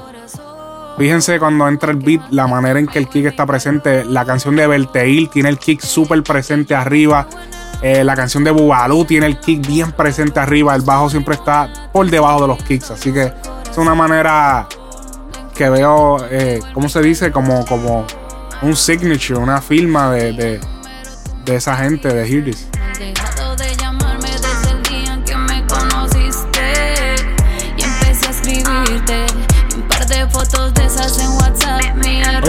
Fíjense 1.01 1.39
cuando 1.39 1.67
entra 1.67 1.89
el 1.89 1.97
beat, 1.97 2.21
la 2.29 2.45
manera 2.45 2.77
en 2.77 2.85
que 2.85 2.99
el 2.99 3.07
kick 3.07 3.25
está 3.25 3.43
presente. 3.47 4.05
La 4.05 4.23
canción 4.23 4.55
de 4.55 4.67
Belteil 4.67 5.31
tiene 5.31 5.49
el 5.49 5.57
kick 5.57 5.81
súper 5.81 6.21
presente 6.21 6.75
arriba. 6.75 7.27
Eh, 7.81 8.03
la 8.03 8.15
canción 8.15 8.43
de 8.43 8.51
Bubalú 8.51 9.03
tiene 9.05 9.25
el 9.25 9.39
kick 9.39 9.65
bien 9.65 9.93
presente 9.93 10.39
arriba. 10.39 10.75
El 10.75 10.83
bajo 10.83 11.09
siempre 11.09 11.33
está 11.33 11.89
por 11.91 12.07
debajo 12.07 12.43
de 12.43 12.49
los 12.49 12.63
kicks. 12.63 12.91
Así 12.91 13.11
que 13.11 13.33
es 13.67 13.77
una 13.79 13.95
manera 13.95 14.67
que 15.55 15.71
veo, 15.71 16.17
eh, 16.29 16.59
¿cómo 16.71 16.87
se 16.87 17.01
dice? 17.01 17.31
Como, 17.31 17.65
como 17.65 18.05
un 18.61 18.75
signature, 18.75 19.39
una 19.39 19.59
firma 19.59 20.11
de, 20.11 20.33
de, 20.33 21.55
esa 21.55 21.77
gente 21.77 22.13
de 22.13 22.27
Hear. 22.27 22.53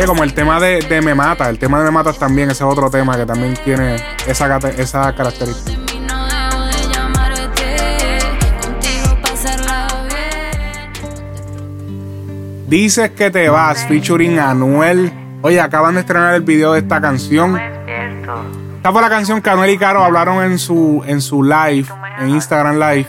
Oye, 0.02 0.09
como 0.09 0.25
el 0.25 0.35
tema 0.35 0.59
de, 0.59 0.80
de 0.80 1.00
Me 1.00 1.14
Mata, 1.14 1.49
el 1.49 1.61
tema 1.61 1.78
de 1.78 1.85
Me 1.85 1.92
Matas 1.92 2.18
también, 2.18 2.50
ese 2.50 2.64
es 2.64 2.68
otro 2.68 2.90
tema 2.90 3.16
que 3.16 3.25
también 3.25 3.54
tiene 3.64 4.02
esa, 4.26 4.56
esa 4.56 5.14
característica. 5.14 5.78
Dices 12.66 13.11
que 13.11 13.30
te 13.30 13.49
vas, 13.49 13.87
featuring 13.87 14.40
Anuel. 14.40 15.12
Oye, 15.40 15.61
acaban 15.61 15.94
de 15.94 16.00
estrenar 16.00 16.35
el 16.35 16.42
video 16.42 16.73
de 16.73 16.80
esta 16.80 17.00
canción. 17.00 17.56
Esta 17.56 18.90
fue 18.90 19.02
la 19.02 19.09
canción 19.09 19.40
que 19.40 19.50
Anuel 19.50 19.71
y 19.71 19.78
Caro 19.78 20.02
hablaron 20.02 20.42
en 20.42 20.59
su, 20.59 21.04
en 21.06 21.21
su 21.21 21.44
live, 21.44 21.87
en 22.18 22.30
Instagram 22.30 22.75
Live. 22.75 23.06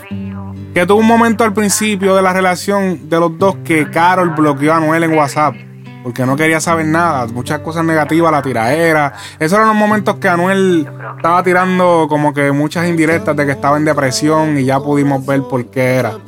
Que 0.72 0.86
tuvo 0.86 1.00
un 1.00 1.08
momento 1.08 1.42
al 1.42 1.52
principio 1.52 2.14
de 2.14 2.22
la 2.22 2.32
relación 2.32 3.08
de 3.08 3.18
los 3.18 3.36
dos 3.36 3.56
que 3.64 3.90
Carol 3.90 4.30
bloqueó 4.30 4.74
a 4.74 4.76
Anuel 4.76 5.02
en 5.02 5.18
WhatsApp. 5.18 5.56
Porque 6.04 6.26
no 6.26 6.36
quería 6.36 6.60
saber 6.60 6.84
nada. 6.84 7.26
Muchas 7.26 7.60
cosas 7.60 7.82
negativas, 7.84 8.30
la 8.30 8.42
tiraera. 8.42 9.14
Esos 9.38 9.56
eran 9.56 9.68
los 9.68 9.76
momentos 9.76 10.16
que 10.16 10.28
Anuel 10.28 10.86
estaba 11.16 11.42
tirando 11.42 12.06
como 12.10 12.34
que 12.34 12.52
muchas 12.52 12.86
indirectas 12.86 13.34
de 13.34 13.46
que 13.46 13.52
estaba 13.52 13.78
en 13.78 13.86
depresión 13.86 14.58
y 14.58 14.66
ya 14.66 14.78
pudimos 14.78 15.24
ver 15.24 15.42
por 15.42 15.64
qué 15.64 15.96
era. 15.96 16.18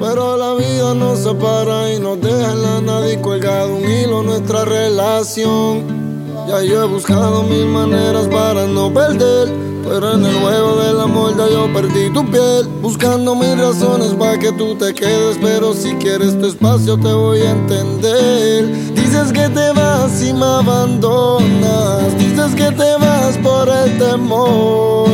Pero 0.00 0.36
la 0.36 0.54
vida 0.54 0.94
nos 0.94 1.18
separa 1.20 1.92
y 1.92 2.00
nos 2.00 2.20
deja 2.20 3.12
y 3.12 3.16
colgado 3.18 3.76
un 3.76 3.84
hilo 3.84 4.22
nuestra 4.24 4.64
relación 4.64 6.09
Ya 6.50 6.62
yo 6.64 6.82
he 6.82 6.86
buscado 6.86 7.44
mil 7.44 7.66
maneras 7.66 8.26
para 8.26 8.66
no 8.66 8.92
perder 8.92 9.70
pero 9.84 10.14
en 10.14 10.24
el 10.24 10.34
juego 10.34 10.76
del 10.76 11.00
amor 11.00 11.36
ya 11.36 11.48
yo 11.48 11.72
perdí 11.72 12.12
tu 12.12 12.24
piel. 12.30 12.68
Buscando 12.82 13.34
mil 13.34 13.58
razones 13.58 14.14
para 14.14 14.38
que 14.38 14.52
tú 14.52 14.76
te 14.76 14.92
quedes 14.94 15.38
Pero 15.40 15.74
si 15.74 15.94
quieres 15.94 16.38
tu 16.38 16.46
espacio 16.46 16.98
te 16.98 17.12
voy 17.12 17.40
a 17.40 17.50
entender. 17.50 18.94
Dices 18.94 19.32
que 19.32 19.48
te 19.48 19.72
vas 19.72 20.22
y 20.22 20.32
me 20.32 20.44
abandonas 20.44 22.18
Dices 22.18 22.54
que 22.54 22.70
te 22.70 22.96
vas 22.96 23.36
por 23.38 23.68
el 23.68 23.98
temor. 23.98 25.08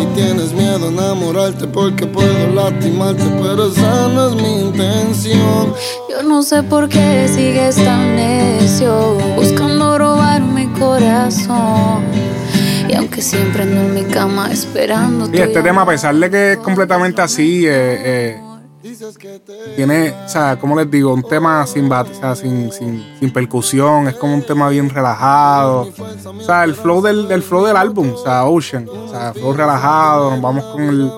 Y 0.00 0.04
tienes 0.14 0.52
miedo 0.52 0.86
a 0.86 0.88
enamorarte 0.88 1.66
porque 1.66 2.06
puedo 2.06 2.48
lastimarte, 2.54 3.22
pero 3.40 3.68
esa 3.68 4.08
no 4.08 4.28
es 4.28 4.34
mi 4.34 4.60
intención. 4.62 5.74
Yo 6.10 6.22
no 6.24 6.42
sé 6.42 6.62
por 6.64 6.88
qué 6.88 7.28
sigues 7.28 7.76
tan 7.76 8.16
necio, 8.16 9.16
mi 9.36 9.42
corazón. 10.82 12.04
Y 12.88 12.94
aunque 12.94 13.22
siempre 13.22 13.62
ando 13.62 13.80
en 13.80 13.94
mi 13.94 14.04
cama 14.04 14.50
esperando 14.52 15.30
Y 15.32 15.40
este 15.40 15.62
tema, 15.62 15.82
a 15.82 15.86
pesar 15.86 16.14
de 16.14 16.30
que 16.30 16.52
es 16.52 16.58
completamente 16.58 17.22
así, 17.22 17.64
eh, 17.66 17.70
eh, 17.72 18.40
tiene, 19.76 20.12
o 20.24 20.28
sea, 20.28 20.58
como 20.58 20.76
les 20.76 20.90
digo, 20.90 21.14
un 21.14 21.22
tema 21.22 21.64
sin, 21.66 21.90
o 21.90 22.14
sea, 22.14 22.34
sin, 22.34 22.72
sin, 22.72 23.04
sin, 23.18 23.32
percusión, 23.32 24.08
es 24.08 24.14
como 24.14 24.34
un 24.34 24.42
tema 24.42 24.68
bien 24.68 24.90
relajado. 24.90 25.88
O 26.26 26.40
sea, 26.40 26.64
el 26.64 26.74
flow 26.74 27.00
del, 27.00 27.28
del 27.28 27.42
flow 27.42 27.64
del 27.64 27.76
álbum, 27.76 28.12
o 28.14 28.18
sea, 28.18 28.44
Ocean, 28.44 28.88
o 28.88 29.08
sea, 29.08 29.32
flow 29.32 29.54
relajado, 29.54 30.32
nos 30.32 30.40
vamos 30.40 30.64
con 30.64 30.82
el, 30.82 31.12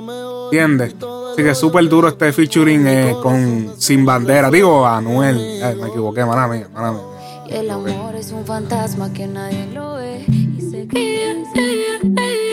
¿entiendes? 0.44 0.94
Así 1.32 1.42
que 1.42 1.54
súper 1.54 1.88
duro 1.88 2.08
este 2.08 2.32
featuring 2.32 2.86
eh, 2.86 3.16
con 3.20 3.74
Sin 3.76 4.04
Bandera. 4.04 4.50
Digo, 4.50 4.86
Anuel. 4.86 5.36
Eh, 5.40 5.76
me 5.80 5.88
equivoqué, 5.88 6.24
mala 6.24 6.46
mía, 6.46 6.68
mala 6.72 6.92
mía. 6.92 7.13
El 7.48 7.70
amor 7.70 8.14
es 8.16 8.32
un 8.32 8.44
fantasma 8.44 9.12
que 9.12 9.26
nadie 9.26 9.66
lo 9.72 9.94
ve. 9.94 10.24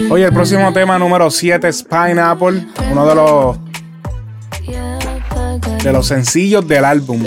Oye, 0.09 0.25
el 0.25 0.33
próximo 0.33 0.71
tema 0.73 0.99
número 0.99 1.29
7 1.31 1.67
es 1.67 1.83
Pineapple, 1.83 2.67
uno 2.91 3.05
de 3.05 3.15
los 3.15 3.57
de 5.83 5.91
los 5.91 6.07
sencillos 6.07 6.67
del 6.67 6.85
álbum. 6.85 7.23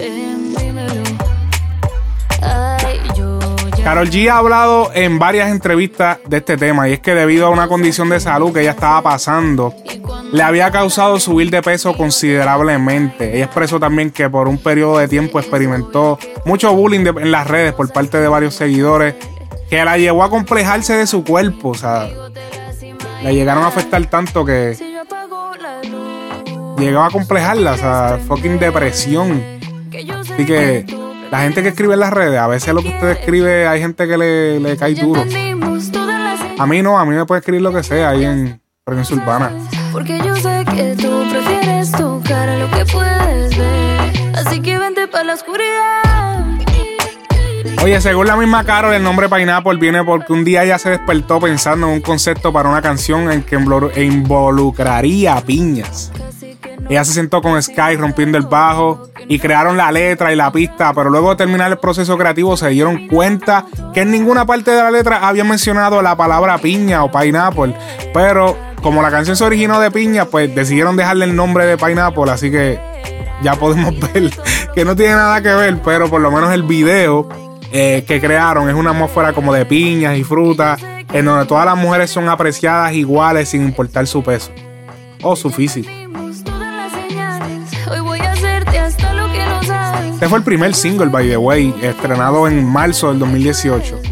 Carol 3.82 4.08
G 4.08 4.30
ha 4.30 4.38
hablado 4.38 4.90
en 4.94 5.18
varias 5.18 5.50
entrevistas 5.50 6.18
de 6.26 6.38
este 6.38 6.56
tema 6.56 6.88
y 6.88 6.94
es 6.94 7.00
que 7.00 7.14
debido 7.14 7.46
a 7.46 7.50
una 7.50 7.68
condición 7.68 8.08
de 8.08 8.18
salud 8.18 8.52
que 8.52 8.62
ella 8.62 8.70
estaba 8.70 9.02
pasando, 9.02 9.74
le 10.34 10.42
había 10.42 10.72
causado 10.72 11.20
subir 11.20 11.48
de 11.50 11.62
peso 11.62 11.96
considerablemente. 11.96 13.36
Ella 13.36 13.44
expresó 13.44 13.78
también 13.78 14.10
que 14.10 14.28
por 14.28 14.48
un 14.48 14.58
periodo 14.58 14.98
de 14.98 15.06
tiempo 15.06 15.38
experimentó 15.38 16.18
mucho 16.44 16.74
bullying 16.74 17.06
en 17.06 17.30
las 17.30 17.46
redes 17.46 17.72
por 17.72 17.92
parte 17.92 18.18
de 18.18 18.26
varios 18.26 18.56
seguidores 18.56 19.14
que 19.70 19.84
la 19.84 19.96
llevó 19.96 20.24
a 20.24 20.30
complejarse 20.30 20.94
de 20.94 21.06
su 21.06 21.22
cuerpo, 21.22 21.68
o 21.68 21.74
sea, 21.74 22.08
la 23.22 23.30
llegaron 23.30 23.62
a 23.62 23.68
afectar 23.68 24.04
tanto 24.06 24.44
que 24.44 24.76
llegó 26.78 27.02
a 27.02 27.10
complejarla, 27.10 27.74
o 27.74 27.76
sea, 27.76 28.18
fucking 28.26 28.58
depresión. 28.58 29.40
Así 30.32 30.44
que 30.44 30.84
la 31.30 31.42
gente 31.42 31.62
que 31.62 31.68
escribe 31.68 31.94
en 31.94 32.00
las 32.00 32.12
redes, 32.12 32.40
a 32.40 32.48
veces 32.48 32.74
lo 32.74 32.82
que 32.82 32.88
usted 32.88 33.10
escribe 33.10 33.68
hay 33.68 33.80
gente 33.80 34.08
que 34.08 34.18
le, 34.18 34.58
le 34.58 34.76
cae 34.76 34.96
duro. 34.96 35.22
A 36.58 36.66
mí 36.66 36.82
no, 36.82 36.98
a 36.98 37.04
mí 37.04 37.14
me 37.14 37.24
puede 37.24 37.38
escribir 37.38 37.62
lo 37.62 37.72
que 37.72 37.84
sea 37.84 38.08
ahí 38.08 38.24
en 38.24 38.60
Prensa 38.84 39.14
Urbana. 39.14 39.52
Porque 39.94 40.18
yo 40.18 40.34
sé 40.34 40.64
que 40.74 40.96
tú 40.96 41.22
prefieres 41.30 41.92
tocar 41.92 42.48
lo 42.58 42.68
que 42.68 42.84
puedes 42.84 43.56
ver. 43.56 44.34
Así 44.34 44.60
que 44.60 44.76
vente 44.76 45.06
para 45.06 45.22
la 45.22 45.34
oscuridad. 45.34 46.42
Oye, 47.80 48.00
según 48.00 48.26
la 48.26 48.36
misma 48.36 48.64
Carol, 48.64 48.92
el 48.92 49.04
nombre 49.04 49.28
Pineapple 49.28 49.78
viene 49.78 50.02
porque 50.02 50.32
un 50.32 50.42
día 50.42 50.64
ella 50.64 50.80
se 50.80 50.90
despertó 50.90 51.38
pensando 51.38 51.86
en 51.86 51.92
un 51.92 52.00
concepto 52.00 52.52
para 52.52 52.68
una 52.68 52.82
canción 52.82 53.30
en 53.30 53.44
que 53.44 53.56
involucraría 54.02 55.40
piñas. 55.46 56.10
Ella 56.88 57.04
se 57.04 57.12
sentó 57.12 57.40
con 57.40 57.62
Sky 57.62 57.94
rompiendo 57.96 58.36
el 58.36 58.46
bajo 58.46 59.10
y 59.28 59.38
crearon 59.38 59.76
la 59.76 59.92
letra 59.92 60.32
y 60.32 60.36
la 60.36 60.50
pista, 60.50 60.92
pero 60.92 61.08
luego 61.08 61.30
de 61.30 61.36
terminar 61.36 61.70
el 61.70 61.78
proceso 61.78 62.18
creativo 62.18 62.56
se 62.56 62.68
dieron 62.70 63.06
cuenta 63.06 63.64
que 63.94 64.00
en 64.00 64.10
ninguna 64.10 64.44
parte 64.44 64.72
de 64.72 64.82
la 64.82 64.90
letra 64.90 65.28
había 65.28 65.44
mencionado 65.44 66.02
la 66.02 66.16
palabra 66.16 66.58
piña 66.58 67.04
o 67.04 67.12
pineapple. 67.12 67.76
Pero 68.12 68.73
como 68.84 69.00
la 69.00 69.10
canción 69.10 69.34
se 69.34 69.42
originó 69.42 69.80
de 69.80 69.90
piña, 69.90 70.26
pues 70.26 70.54
decidieron 70.54 70.94
dejarle 70.94 71.24
el 71.24 71.34
nombre 71.34 71.64
de 71.64 71.78
pineapple, 71.78 72.30
así 72.30 72.50
que 72.50 72.78
ya 73.40 73.54
podemos 73.54 73.98
ver 74.12 74.30
que 74.74 74.84
no 74.84 74.94
tiene 74.94 75.14
nada 75.14 75.40
que 75.40 75.54
ver, 75.54 75.80
pero 75.82 76.10
por 76.10 76.20
lo 76.20 76.30
menos 76.30 76.52
el 76.52 76.64
video 76.64 77.26
eh, 77.72 78.04
que 78.06 78.20
crearon 78.20 78.68
es 78.68 78.74
una 78.74 78.90
atmósfera 78.90 79.32
como 79.32 79.54
de 79.54 79.64
piñas 79.64 80.18
y 80.18 80.22
frutas, 80.22 80.82
en 81.10 81.24
donde 81.24 81.46
todas 81.46 81.64
las 81.64 81.78
mujeres 81.78 82.10
son 82.10 82.28
apreciadas 82.28 82.92
iguales 82.92 83.48
sin 83.48 83.62
importar 83.64 84.06
su 84.06 84.22
peso 84.22 84.52
o 85.22 85.34
su 85.34 85.48
físico. 85.48 85.88
Este 90.12 90.28
fue 90.28 90.38
el 90.38 90.44
primer 90.44 90.74
single, 90.74 91.06
by 91.06 91.26
the 91.26 91.38
way, 91.38 91.74
estrenado 91.80 92.46
en 92.48 92.66
marzo 92.66 93.08
del 93.08 93.18
2018. 93.18 94.02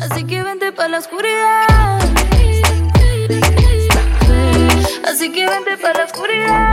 Así 0.00 0.24
que 0.24 0.42
vente 0.42 0.70
para 0.72 0.88
la 0.88 0.98
oscuridad. 0.98 1.95
Así 5.16 5.32
que 5.32 5.46
vente 5.46 5.78
para 5.78 6.00
la 6.00 6.04
oscuridad. 6.04 6.72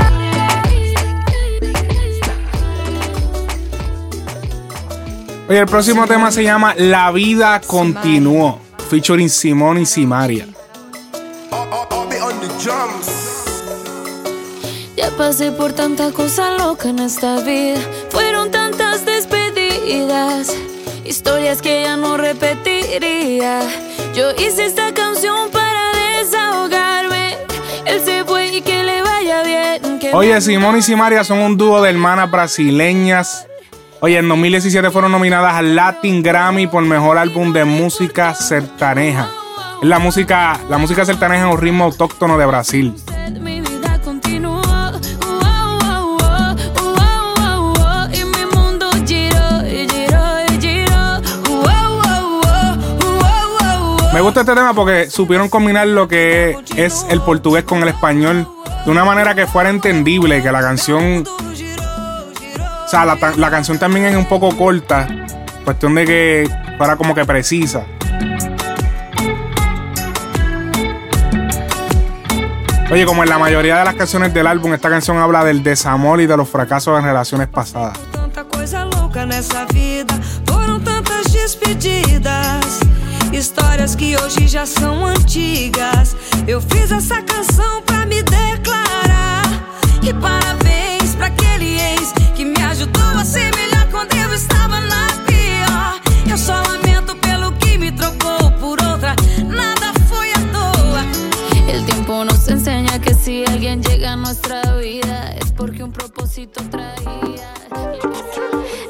Oye, 5.47 5.59
el 5.59 5.65
próximo 5.65 6.05
tema 6.07 6.29
se 6.29 6.43
llama 6.43 6.75
La 6.75 7.09
vida 7.11 7.61
continuó, 7.65 8.59
featuring 8.89 9.29
Simón 9.29 9.77
y 9.77 9.85
Simaria. 9.85 10.45
Ya 14.97 15.09
pasé 15.17 15.53
por 15.53 15.71
tanta 15.71 16.11
cosa 16.11 16.51
loca 16.57 16.89
en 16.89 16.99
esta 16.99 17.39
vida. 17.39 17.79
Fueron 18.09 18.51
tantas 18.51 19.05
despedidas. 19.05 20.53
Historias 21.05 21.61
que 21.61 21.83
ya 21.83 21.95
no 21.95 22.17
repetiría. 22.17 23.61
Yo 24.13 24.31
hice 24.31 24.65
esta 24.65 24.93
canción 24.93 25.49
para 25.49 25.62
Oye, 30.15 30.39
Simón 30.41 30.77
y 30.77 30.83
Simaria 30.83 31.23
son 31.23 31.39
un 31.39 31.57
dúo 31.57 31.81
de 31.81 31.89
hermanas 31.89 32.29
brasileñas. 32.29 33.47
Oye, 33.99 34.19
en 34.19 34.29
2017 34.29 34.91
fueron 34.91 35.11
nominadas 35.11 35.55
al 35.55 35.75
Latin 35.75 36.21
Grammy 36.21 36.67
por 36.67 36.83
mejor 36.83 37.17
álbum 37.17 37.51
de 37.51 37.65
música 37.65 38.35
sertaneja. 38.35 39.27
Es 39.81 39.87
la 39.87 39.97
música, 39.97 40.59
la 40.69 40.77
música 40.77 41.03
sertaneja 41.03 41.47
es 41.47 41.53
un 41.55 41.59
ritmo 41.59 41.85
autóctono 41.85 42.37
de 42.37 42.45
Brasil. 42.45 42.93
Me 54.13 54.21
gusta 54.21 54.41
este 54.41 54.53
tema 54.53 54.75
porque 54.75 55.09
supieron 55.09 55.49
combinar 55.49 55.87
lo 55.87 56.07
que 56.07 56.55
es 56.77 57.03
el 57.09 57.19
portugués 57.21 57.63
con 57.63 57.81
el 57.81 57.87
español 57.87 58.47
de 58.85 58.91
una 58.91 59.05
manera 59.05 59.33
que 59.33 59.47
fuera 59.47 59.69
entendible, 59.69 60.41
que 60.41 60.51
la 60.51 60.61
canción... 60.61 61.23
O 62.85 62.87
sea, 62.87 63.05
la, 63.05 63.17
la 63.37 63.49
canción 63.49 63.79
también 63.79 64.05
es 64.05 64.15
un 64.15 64.25
poco 64.25 64.55
corta, 64.55 65.07
cuestión 65.63 65.95
de 65.95 66.05
que 66.05 66.49
fuera 66.77 66.95
como 66.95 67.15
que 67.15 67.25
precisa. 67.25 67.85
Oye, 72.91 73.05
como 73.07 73.23
en 73.23 73.29
la 73.29 73.39
mayoría 73.39 73.79
de 73.79 73.85
las 73.85 73.95
canciones 73.95 74.33
del 74.35 74.45
álbum, 74.45 74.73
esta 74.73 74.89
canción 74.89 75.17
habla 75.17 75.43
del 75.43 75.63
desamor 75.63 76.21
y 76.21 76.27
de 76.27 76.37
los 76.37 76.47
fracasos 76.47 76.99
en 76.99 77.05
relaciones 77.05 77.47
pasadas. 77.47 77.97
Histórias 83.33 83.95
que 83.95 84.15
hoje 84.15 84.47
já 84.47 84.63
são 84.63 85.07
antigas. 85.07 86.15
Eu 86.47 86.61
fiz 86.61 86.91
essa 86.91 87.19
canção 87.23 87.82
me 88.13 88.23
declarar. 88.23 89.43
E 90.01 90.13
parabéns 90.13 91.15
pra 91.15 91.27
aquele 91.27 91.79
ex 91.79 92.13
que 92.35 92.45
me 92.45 92.61
ajudou 92.61 93.19
a 93.19 93.25
ser 93.25 93.49
melhor 93.55 93.87
quando 93.89 94.15
eu 94.15 94.33
estava 94.33 94.79
na 94.81 95.07
pior. 95.25 95.99
Eu 96.29 96.37
só 96.37 96.61
lamento 96.61 97.15
pelo 97.17 97.51
que 97.53 97.77
me 97.77 97.91
trocou 97.91 98.51
por 98.59 98.81
outra. 98.83 99.15
Nada 99.45 99.93
foi 100.07 100.31
à 100.31 100.41
toa. 100.51 101.03
El 101.67 101.85
tiempo 101.85 102.23
nos 102.25 102.47
enseña 102.47 102.99
que 102.99 103.13
si 103.13 103.45
alguien 103.47 103.81
llega 103.81 104.13
a 104.13 104.15
nuestra 104.15 104.61
vida 104.75 105.33
es 105.39 105.51
porque 105.51 105.83
un 105.83 105.91
propósito 105.91 106.63
traía. 106.69 107.53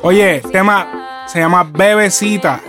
Oye, 0.01 0.41
tema 0.51 1.25
se 1.27 1.39
llama 1.39 1.63
Bebecita. 1.63 2.59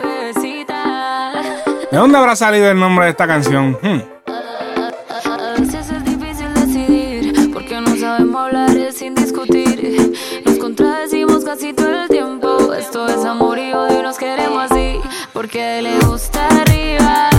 ¿De 1.91 1.99
dónde 1.99 2.19
habrá 2.19 2.35
salido 2.35 2.71
el 2.71 2.79
nombre 2.79 3.05
de 3.05 3.11
esta 3.13 3.27
canción? 3.27 3.79
Hmm. 3.81 4.14
Casi 11.55 11.73
todo 11.73 12.03
el 12.03 12.09
tiempo. 12.09 12.73
Esto 12.73 13.07
es 13.07 13.25
amor 13.25 13.59
y 13.59 13.73
odio 13.73 14.01
y 14.01 14.03
nos 14.03 14.19
queremos 14.19 14.73
así 14.73 14.99
porque 15.33 15.63
a 15.63 15.79
él 15.79 15.85
le 15.85 15.99
gusta 16.01 16.49
arriba 16.49 17.31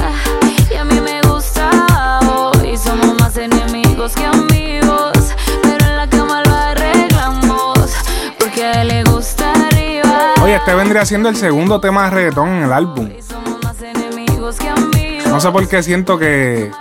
y 0.72 0.76
a 0.76 0.86
mí 0.86 1.02
me 1.02 1.22
gusta 1.24 1.70
abajo 1.70 2.52
y 2.66 2.78
somos 2.78 3.20
más 3.20 3.36
enemigos 3.36 4.16
que 4.16 4.24
amigos. 4.24 5.18
Pero 5.62 5.86
en 5.86 5.98
la 5.98 6.08
cama 6.08 6.44
lo 6.46 6.54
arreglamos 6.56 7.94
porque 8.40 8.64
a 8.64 8.84
él 8.84 8.88
le 8.88 9.04
gusta 9.04 9.52
arriba. 9.52 10.34
Oye, 10.42 10.56
este 10.56 10.74
vendría 10.74 11.06
siendo 11.06 11.28
el 11.28 11.36
segundo 11.36 11.82
tema 11.82 12.06
de 12.06 12.12
reggaetón 12.12 12.50
en 12.50 12.64
el 12.64 12.72
álbum. 12.72 13.10
y 13.12 13.22
somos 13.22 13.62
más 13.64 13.82
enemigos 13.82 14.56
que 14.56 14.70
amigos. 14.70 15.28
No 15.28 15.42
sé 15.42 15.52
por 15.52 15.68
qué 15.68 15.84
siento 15.84 16.18
que 16.18 16.72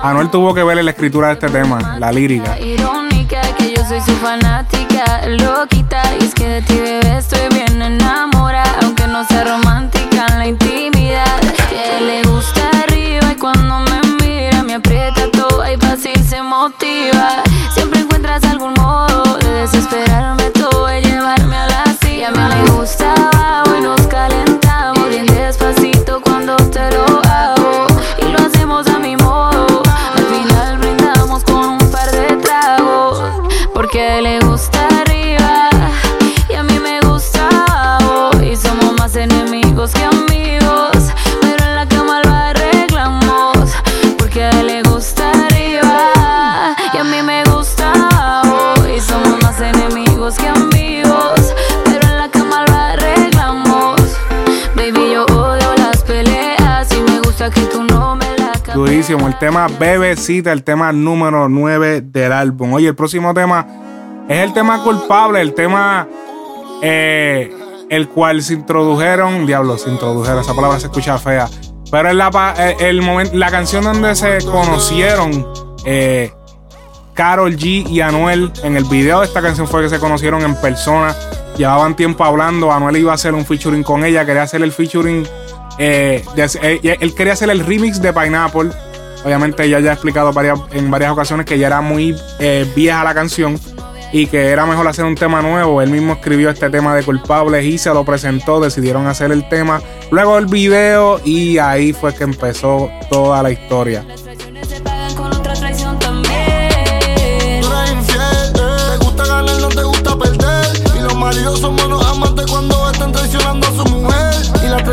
Anuel 0.00 0.30
tuvo 0.30 0.54
que 0.54 0.62
ver 0.62 0.78
en 0.78 0.84
la 0.84 0.92
escritura 0.92 1.28
de 1.28 1.32
este 1.32 1.48
tema, 1.48 1.98
la 1.98 2.12
lírica. 2.12 2.56
Irónica 2.60 3.40
que 3.58 3.74
yo 3.74 3.84
soy 3.84 4.00
su 4.00 4.12
fanática, 4.18 4.75
loca, 4.96 5.28
loquita. 5.28 6.02
Y 6.20 6.24
es 6.24 6.34
que 6.34 6.46
de 6.46 6.62
ti, 6.62 6.74
bebé, 6.74 7.18
estoy 7.18 7.48
bien 7.50 7.82
enamorada. 7.82 8.78
Aunque 8.82 9.06
no 9.06 9.24
sea 9.26 9.44
romántica 9.44 10.26
en 10.30 10.38
la 10.38 10.46
intimidad 10.46 11.40
Que 11.68 12.00
le 12.00 12.22
gusta 12.24 12.68
arriba. 12.84 13.32
Y 13.32 13.36
cuando 13.36 13.80
me 13.80 14.00
mira 14.20 14.62
Me 14.62 14.74
aprieta 14.74 15.30
toda 15.30 15.72
y 15.72 15.76
fácil 15.76 16.22
se 16.24 16.42
motiva. 16.42 17.42
Siempre 17.74 18.00
encuentras 18.00 18.42
algún 18.44 18.74
modo 18.74 19.36
de 19.38 19.50
desesperarme 19.50 20.50
Todo 20.50 20.96
y 20.96 21.02
llevarme 21.02 21.56
a 21.56 21.66
la 21.66 21.84
cima. 22.00 22.16
Y 22.16 22.24
a 22.24 22.30
mí 22.30 22.38
me 22.38 22.70
gusta 22.70 23.35
El 59.08 59.38
tema 59.38 59.68
Bebecita, 59.68 60.50
el 60.50 60.64
tema 60.64 60.90
número 60.90 61.48
9 61.48 62.00
del 62.00 62.32
álbum. 62.32 62.72
Oye, 62.72 62.88
el 62.88 62.96
próximo 62.96 63.32
tema 63.32 63.64
es 64.28 64.38
el 64.38 64.52
tema 64.52 64.82
culpable, 64.82 65.40
el 65.40 65.54
tema 65.54 66.08
eh, 66.82 67.56
el 67.88 68.08
cual 68.08 68.42
se 68.42 68.54
introdujeron. 68.54 69.46
Diablo, 69.46 69.78
se 69.78 69.90
introdujeron. 69.90 70.40
Esa 70.40 70.54
palabra 70.54 70.80
se 70.80 70.88
escucha 70.88 71.18
fea. 71.18 71.48
Pero 71.88 72.08
es 72.08 72.16
la, 72.16 72.54
eh, 72.58 72.76
el, 72.80 73.00
momento, 73.00 73.36
la 73.36 73.48
canción 73.48 73.84
donde 73.84 74.16
se 74.16 74.38
conocieron 74.44 75.46
eh, 75.84 76.32
Carol 77.14 77.56
G 77.56 77.88
y 77.88 78.00
Anuel. 78.00 78.50
En 78.64 78.76
el 78.76 78.84
video 78.86 79.20
de 79.20 79.26
esta 79.26 79.40
canción 79.40 79.68
fue 79.68 79.82
que 79.82 79.88
se 79.88 80.00
conocieron 80.00 80.42
en 80.42 80.56
persona. 80.56 81.14
Llevaban 81.56 81.94
tiempo 81.94 82.24
hablando. 82.24 82.72
Anuel 82.72 82.96
iba 82.96 83.12
a 83.12 83.14
hacer 83.14 83.34
un 83.34 83.46
featuring 83.46 83.84
con 83.84 84.04
ella. 84.04 84.26
Quería 84.26 84.42
hacer 84.42 84.62
el 84.62 84.72
featuring. 84.72 85.24
Eh, 85.78 86.24
él 87.00 87.14
quería 87.14 87.34
hacer 87.34 87.50
el 87.50 87.60
remix 87.60 88.02
de 88.02 88.12
Pineapple. 88.12 88.70
Obviamente 89.26 89.64
ella 89.64 89.80
ya 89.80 89.90
ha 89.90 89.94
explicado 89.94 90.32
en 90.70 90.88
varias 90.88 91.10
ocasiones 91.10 91.46
que 91.46 91.58
ya 91.58 91.66
era 91.66 91.80
muy 91.80 92.14
vieja 92.76 93.02
la 93.02 93.12
canción 93.12 93.58
y 94.12 94.28
que 94.28 94.50
era 94.50 94.66
mejor 94.66 94.86
hacer 94.86 95.04
un 95.04 95.16
tema 95.16 95.42
nuevo. 95.42 95.82
Él 95.82 95.90
mismo 95.90 96.12
escribió 96.12 96.48
este 96.48 96.70
tema 96.70 96.94
de 96.94 97.02
culpables 97.02 97.64
y 97.64 97.76
se 97.76 97.92
lo 97.92 98.04
presentó. 98.04 98.60
Decidieron 98.60 99.08
hacer 99.08 99.32
el 99.32 99.48
tema, 99.48 99.82
luego 100.12 100.38
el 100.38 100.46
video 100.46 101.20
y 101.24 101.58
ahí 101.58 101.92
fue 101.92 102.14
que 102.14 102.22
empezó 102.22 102.88
toda 103.10 103.42
la 103.42 103.50
historia. 103.50 104.04
maridos 111.26 111.58
son 111.58 111.85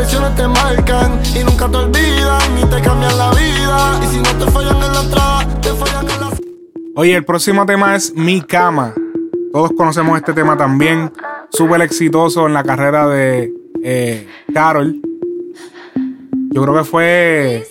traiciones 0.04 0.34
te 0.36 0.46
marcan 0.46 1.20
y 1.34 1.44
nunca 1.44 1.68
te 1.68 1.76
olvidan 1.78 2.54
ni 2.54 2.62
te 2.62 2.82
cambian 2.82 3.16
la 3.16 3.30
vida. 3.30 4.00
Y 4.02 4.06
si 4.06 4.18
no 4.18 4.44
te 4.44 4.50
fallan 4.50 4.76
en 4.76 4.92
la 4.92 5.00
entrada, 5.00 5.60
te 5.60 5.68
fallan 5.70 6.10
en 6.10 6.20
la. 6.20 6.30
Oye, 6.96 7.14
el 7.14 7.24
próximo 7.24 7.64
tema 7.64 7.96
es 7.96 8.14
Mi 8.14 8.42
Cama. 8.42 8.94
Todos 9.52 9.72
conocemos 9.76 10.18
este 10.18 10.32
tema 10.32 10.56
también. 10.56 11.10
Súper 11.50 11.80
exitoso 11.82 12.46
en 12.46 12.52
la 12.52 12.64
carrera 12.64 13.08
de 13.08 13.52
eh, 13.82 14.28
Carol. 14.52 15.00
Yo 16.50 16.62
creo 16.62 16.74
que 16.74 16.84
fue. 16.84 17.66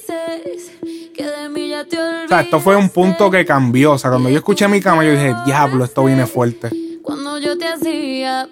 O 2.25 2.27
sea, 2.27 2.41
esto 2.41 2.59
fue 2.59 2.75
un 2.75 2.89
punto 2.89 3.29
que 3.29 3.45
cambió. 3.45 3.91
O 3.93 3.97
sea, 3.97 4.09
cuando 4.09 4.29
yo 4.29 4.37
escuché 4.37 4.67
mi 4.67 4.81
cama, 4.81 5.03
yo 5.03 5.11
dije, 5.11 5.35
diablo, 5.45 5.83
esto 5.85 6.03
viene 6.03 6.25
fuerte. 6.25 6.69
Cuando 7.03 7.37
yo 7.37 7.57
te 7.57 7.67
hacía 7.67 8.47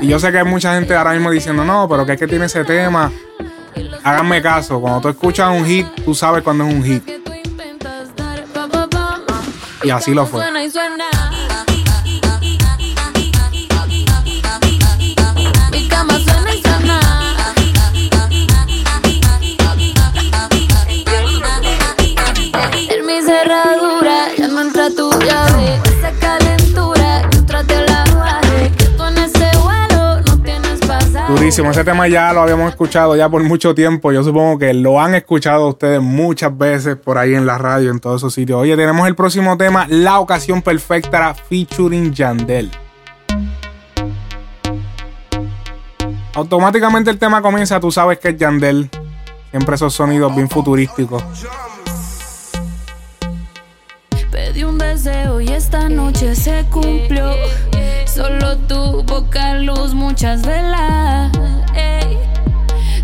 Y 0.00 0.06
yo 0.08 0.18
sé 0.18 0.30
que 0.32 0.38
hay 0.38 0.44
mucha 0.44 0.74
gente 0.74 0.94
ahora 0.94 1.12
mismo 1.12 1.30
diciendo, 1.30 1.64
no, 1.64 1.88
pero 1.88 2.06
que 2.06 2.12
es 2.12 2.18
que 2.18 2.26
tiene 2.26 2.46
ese 2.46 2.64
tema. 2.64 3.10
Háganme 4.02 4.40
caso, 4.42 4.80
cuando 4.80 5.00
tú 5.00 5.08
escuchas 5.08 5.50
un 5.50 5.64
hit, 5.64 5.86
tú 6.04 6.14
sabes 6.14 6.42
cuándo 6.42 6.66
es 6.66 6.74
un 6.74 6.82
hit. 6.82 7.02
Y 9.82 9.90
así 9.90 10.12
lo 10.14 10.26
fue. 10.26 10.44
Durísimo, 31.48 31.70
ese 31.70 31.82
tema 31.82 32.06
ya 32.08 32.30
lo 32.34 32.42
habíamos 32.42 32.68
escuchado 32.68 33.16
ya 33.16 33.30
por 33.30 33.42
mucho 33.42 33.74
tiempo. 33.74 34.12
Yo 34.12 34.22
supongo 34.22 34.58
que 34.58 34.74
lo 34.74 35.00
han 35.00 35.14
escuchado 35.14 35.68
ustedes 35.68 35.98
muchas 35.98 36.54
veces 36.58 36.96
por 36.96 37.16
ahí 37.16 37.34
en 37.34 37.46
la 37.46 37.56
radio, 37.56 37.90
en 37.90 38.00
todos 38.00 38.20
esos 38.20 38.34
sitios. 38.34 38.60
Oye, 38.60 38.76
tenemos 38.76 39.08
el 39.08 39.14
próximo 39.14 39.56
tema, 39.56 39.86
La 39.88 40.20
ocasión 40.20 40.60
perfecta, 40.60 41.32
featuring 41.32 42.12
Yandel. 42.12 42.70
Automáticamente 46.34 47.10
el 47.10 47.18
tema 47.18 47.40
comienza, 47.40 47.80
tú 47.80 47.90
sabes 47.90 48.18
que 48.18 48.28
es 48.28 48.36
Yandel. 48.36 48.90
Siempre 49.50 49.76
esos 49.76 49.94
sonidos 49.94 50.36
bien 50.36 50.50
futurísticos. 50.50 51.24
Pedí 54.30 54.64
un 54.64 54.76
deseo 54.76 55.40
y 55.40 55.48
esta 55.48 55.88
noche 55.88 56.34
se 56.34 56.66
cumplió. 56.70 57.30
Solo 58.18 58.56
tu 58.66 59.04
boca 59.04 59.54
luz, 59.54 59.94
muchas 59.94 60.42
velas. 60.42 61.30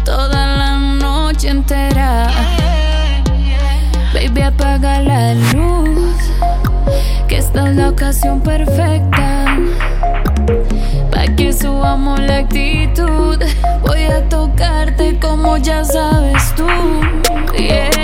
toda 0.05 0.45
la 0.57 0.77
noche 0.77 1.51
entera. 1.51 2.27
Baby, 4.13 4.43
apaga 4.43 4.99
la 5.03 5.35
luz. 5.35 6.17
Que 7.29 7.39
esta 7.39 7.71
es 7.71 7.77
la 7.77 7.91
ocasión 7.91 8.41
perfecta. 8.41 9.57
Pa' 11.13 11.33
que 11.37 11.53
subamos 11.53 12.19
la 12.19 12.39
actitud. 12.39 13.39
Voy 13.83 14.05
a 14.07 14.29
tocarte 14.29 15.17
como 15.21 15.59
ya 15.59 15.85
sabes 15.85 16.53
tú. 16.57 16.67
Yeah. 17.57 17.95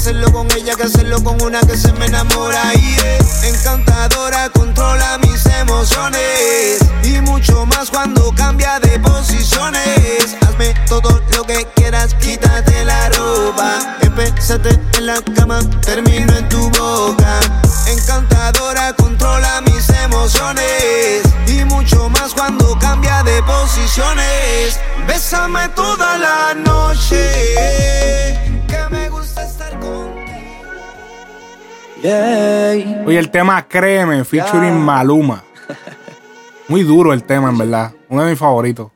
Hacerlo 0.00 0.32
con 0.32 0.50
ella 0.52 0.74
que 0.76 0.84
hacerlo 0.84 1.22
con 1.22 1.40
una 1.42 1.60
que 1.60 1.76
se 1.76 1.92
me 1.92 2.06
enamora. 2.06 2.74
Y 2.74 2.94
es 2.94 3.42
encantadora, 3.44 4.48
controla 4.48 5.18
mis 5.18 5.44
emociones. 5.46 6.78
Y 7.02 7.20
mucho 7.20 7.66
más 7.66 7.90
cuando 7.90 8.32
cambia 8.34 8.80
de 8.80 8.98
posiciones. 8.98 10.36
Hazme 10.40 10.74
todo 10.88 11.20
lo 11.36 11.44
que 11.44 11.66
quieras, 11.76 12.14
quítate 12.14 12.84
la 12.84 13.10
ropa. 13.10 13.98
Empezate 14.00 14.80
en 14.96 15.06
la 15.06 15.20
cama, 15.36 15.60
termino 15.82 16.34
en 16.34 16.48
tu 16.48 16.70
boca. 16.70 17.40
Encantadora, 17.86 18.94
controla 18.94 19.60
mis 19.60 19.88
emociones. 19.90 21.22
Y 21.46 21.64
mucho 21.64 22.08
más 22.08 22.32
cuando 22.32 22.78
cambia 22.78 23.22
de 23.22 23.42
posiciones. 23.42 24.80
Bésame 25.06 25.68
toda 25.74 26.18
la 26.18 26.54
noche 26.54 27.50
Oye, 32.02 33.18
el 33.18 33.30
tema 33.30 33.66
Créeme, 33.68 34.24
featuring 34.24 34.74
Maluma. 34.74 35.42
Muy 36.68 36.82
duro 36.82 37.12
el 37.12 37.24
tema, 37.24 37.50
en 37.50 37.58
verdad. 37.58 37.92
Uno 38.08 38.22
de 38.22 38.30
mis 38.30 38.38
favoritos. 38.38 38.90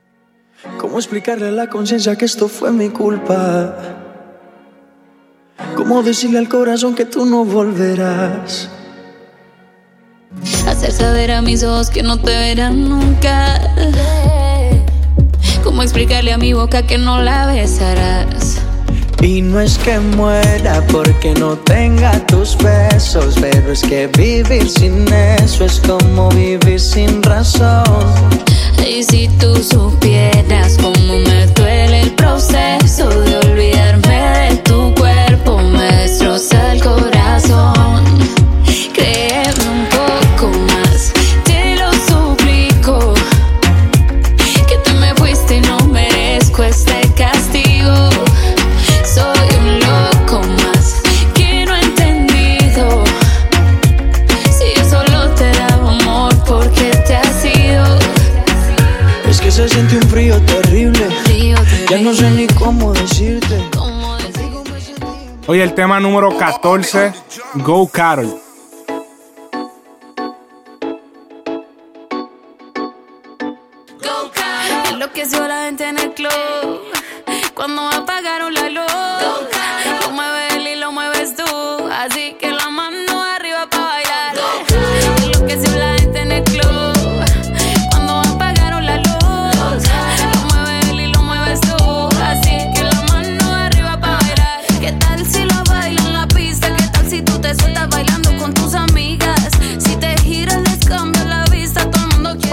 ¿Cómo 0.79 0.99
explicarle 0.99 1.49
a 1.49 1.51
la 1.51 1.69
conciencia 1.69 2.17
que 2.17 2.25
esto 2.25 2.49
fue 2.49 2.73
mi 2.73 2.89
culpa? 2.89 3.75
¿Cómo 5.77 6.03
decirle 6.03 6.39
al 6.39 6.49
corazón 6.49 6.95
que 6.95 7.05
tú 7.05 7.27
no 7.27 7.45
volverás? 7.45 8.71
Hacer 10.67 10.93
saber 10.93 11.31
a 11.33 11.43
mis 11.43 11.63
ojos 11.63 11.91
que 11.91 12.03
no 12.03 12.19
te 12.19 12.31
verán 12.31 12.89
nunca. 12.89 13.61
¿Cómo 13.75 14.44
explicarle 15.95 16.33
a 16.33 16.39
mi 16.39 16.53
boca 16.53 16.83
que 16.83 16.99
no 16.99 17.23
la 17.23 17.47
besarás? 17.47 18.61
Y 19.23 19.41
no 19.43 19.61
es 19.61 19.79
que 19.79 20.01
muera 20.01 20.85
porque 20.91 21.33
no 21.35 21.57
tenga 21.57 22.19
tus 22.27 22.59
besos, 22.59 23.37
pero 23.41 23.71
es 23.71 23.81
que 23.83 24.09
vivir 24.09 24.69
sin 24.69 25.07
eso 25.13 25.65
es 25.65 25.81
como 25.87 26.31
vivir 26.31 26.81
sin 26.81 27.23
razón. 27.23 27.95
Y 28.85 29.05
si 29.05 29.29
tú 29.39 29.55
supieras 29.55 30.77
cómo 30.83 31.21
me 31.21 31.47
duele 31.55 32.01
el 32.01 32.11
proceso 32.15 32.74
Oye, 65.47 65.63
el 65.63 65.75
tema 65.75 66.01
número 66.01 66.35
14, 66.39 67.13
Go 67.57 67.87
Carol. 67.87 68.41
Enloqueció 74.91 75.47
la 75.47 75.65
gente 75.67 75.87
en 75.87 75.99
el 75.99 76.15
club 76.15 76.31
cuando 77.55 77.83
apagaron 77.89 78.55
la 78.55 78.71
luz. 78.71 78.94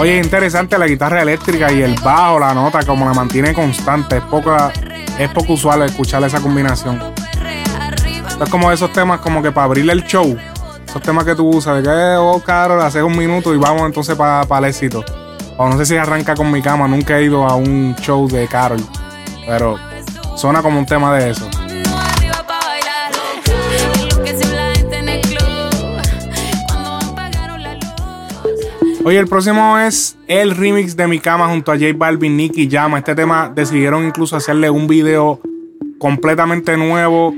Oye, 0.02 0.16
interesante 0.16 0.76
la 0.76 0.88
guitarra 0.88 1.22
eléctrica 1.22 1.70
y 1.70 1.80
el 1.80 1.94
bajo, 2.02 2.40
la 2.40 2.52
nota, 2.52 2.84
como 2.84 3.04
la 3.06 3.14
mantiene 3.14 3.54
constante. 3.54 4.16
Es 4.16 4.22
poca, 4.24 4.72
es 5.16 5.30
poco 5.30 5.52
usual 5.52 5.82
escuchar 5.82 6.24
esa 6.24 6.40
combinación. 6.40 7.00
Es 8.42 8.50
como 8.50 8.72
esos 8.72 8.92
temas 8.92 9.20
como 9.20 9.40
que 9.40 9.52
para 9.52 9.66
abrirle 9.66 9.92
el 9.92 10.02
show. 10.02 10.36
Esos 10.84 11.02
temas 11.02 11.24
que 11.24 11.36
tú 11.36 11.48
usas, 11.48 11.76
de 11.76 11.84
que, 11.84 12.16
oh, 12.18 12.42
Carol, 12.44 12.82
haces 12.82 13.04
un 13.04 13.16
minuto 13.16 13.54
y 13.54 13.58
vamos 13.58 13.82
entonces 13.82 14.16
para 14.16 14.58
el 14.58 14.64
éxito. 14.64 15.04
O 15.56 15.68
no 15.68 15.78
sé 15.78 15.86
si 15.86 15.96
arranca 15.96 16.34
con 16.34 16.50
mi 16.50 16.60
cama, 16.60 16.88
nunca 16.88 17.20
he 17.20 17.22
ido 17.22 17.46
a 17.46 17.54
un 17.54 17.94
show 18.00 18.26
de 18.26 18.48
Carol. 18.48 18.84
Pero 19.46 19.78
suena 20.34 20.62
como 20.62 20.80
un 20.80 20.86
tema 20.86 21.16
de 21.16 21.30
eso. 21.30 21.48
Oye, 29.04 29.18
el 29.18 29.26
próximo 29.26 29.78
es 29.78 30.16
el 30.28 30.54
remix 30.54 30.96
de 30.96 31.08
Mi 31.08 31.18
Cama 31.18 31.48
junto 31.48 31.72
a 31.72 31.74
J 31.74 31.86
Balvin, 31.96 32.36
Nicky 32.36 32.68
Llama. 32.68 32.98
Este 32.98 33.16
tema 33.16 33.50
decidieron 33.52 34.06
incluso 34.06 34.36
hacerle 34.36 34.70
un 34.70 34.86
video 34.86 35.40
completamente 35.98 36.76
nuevo. 36.76 37.34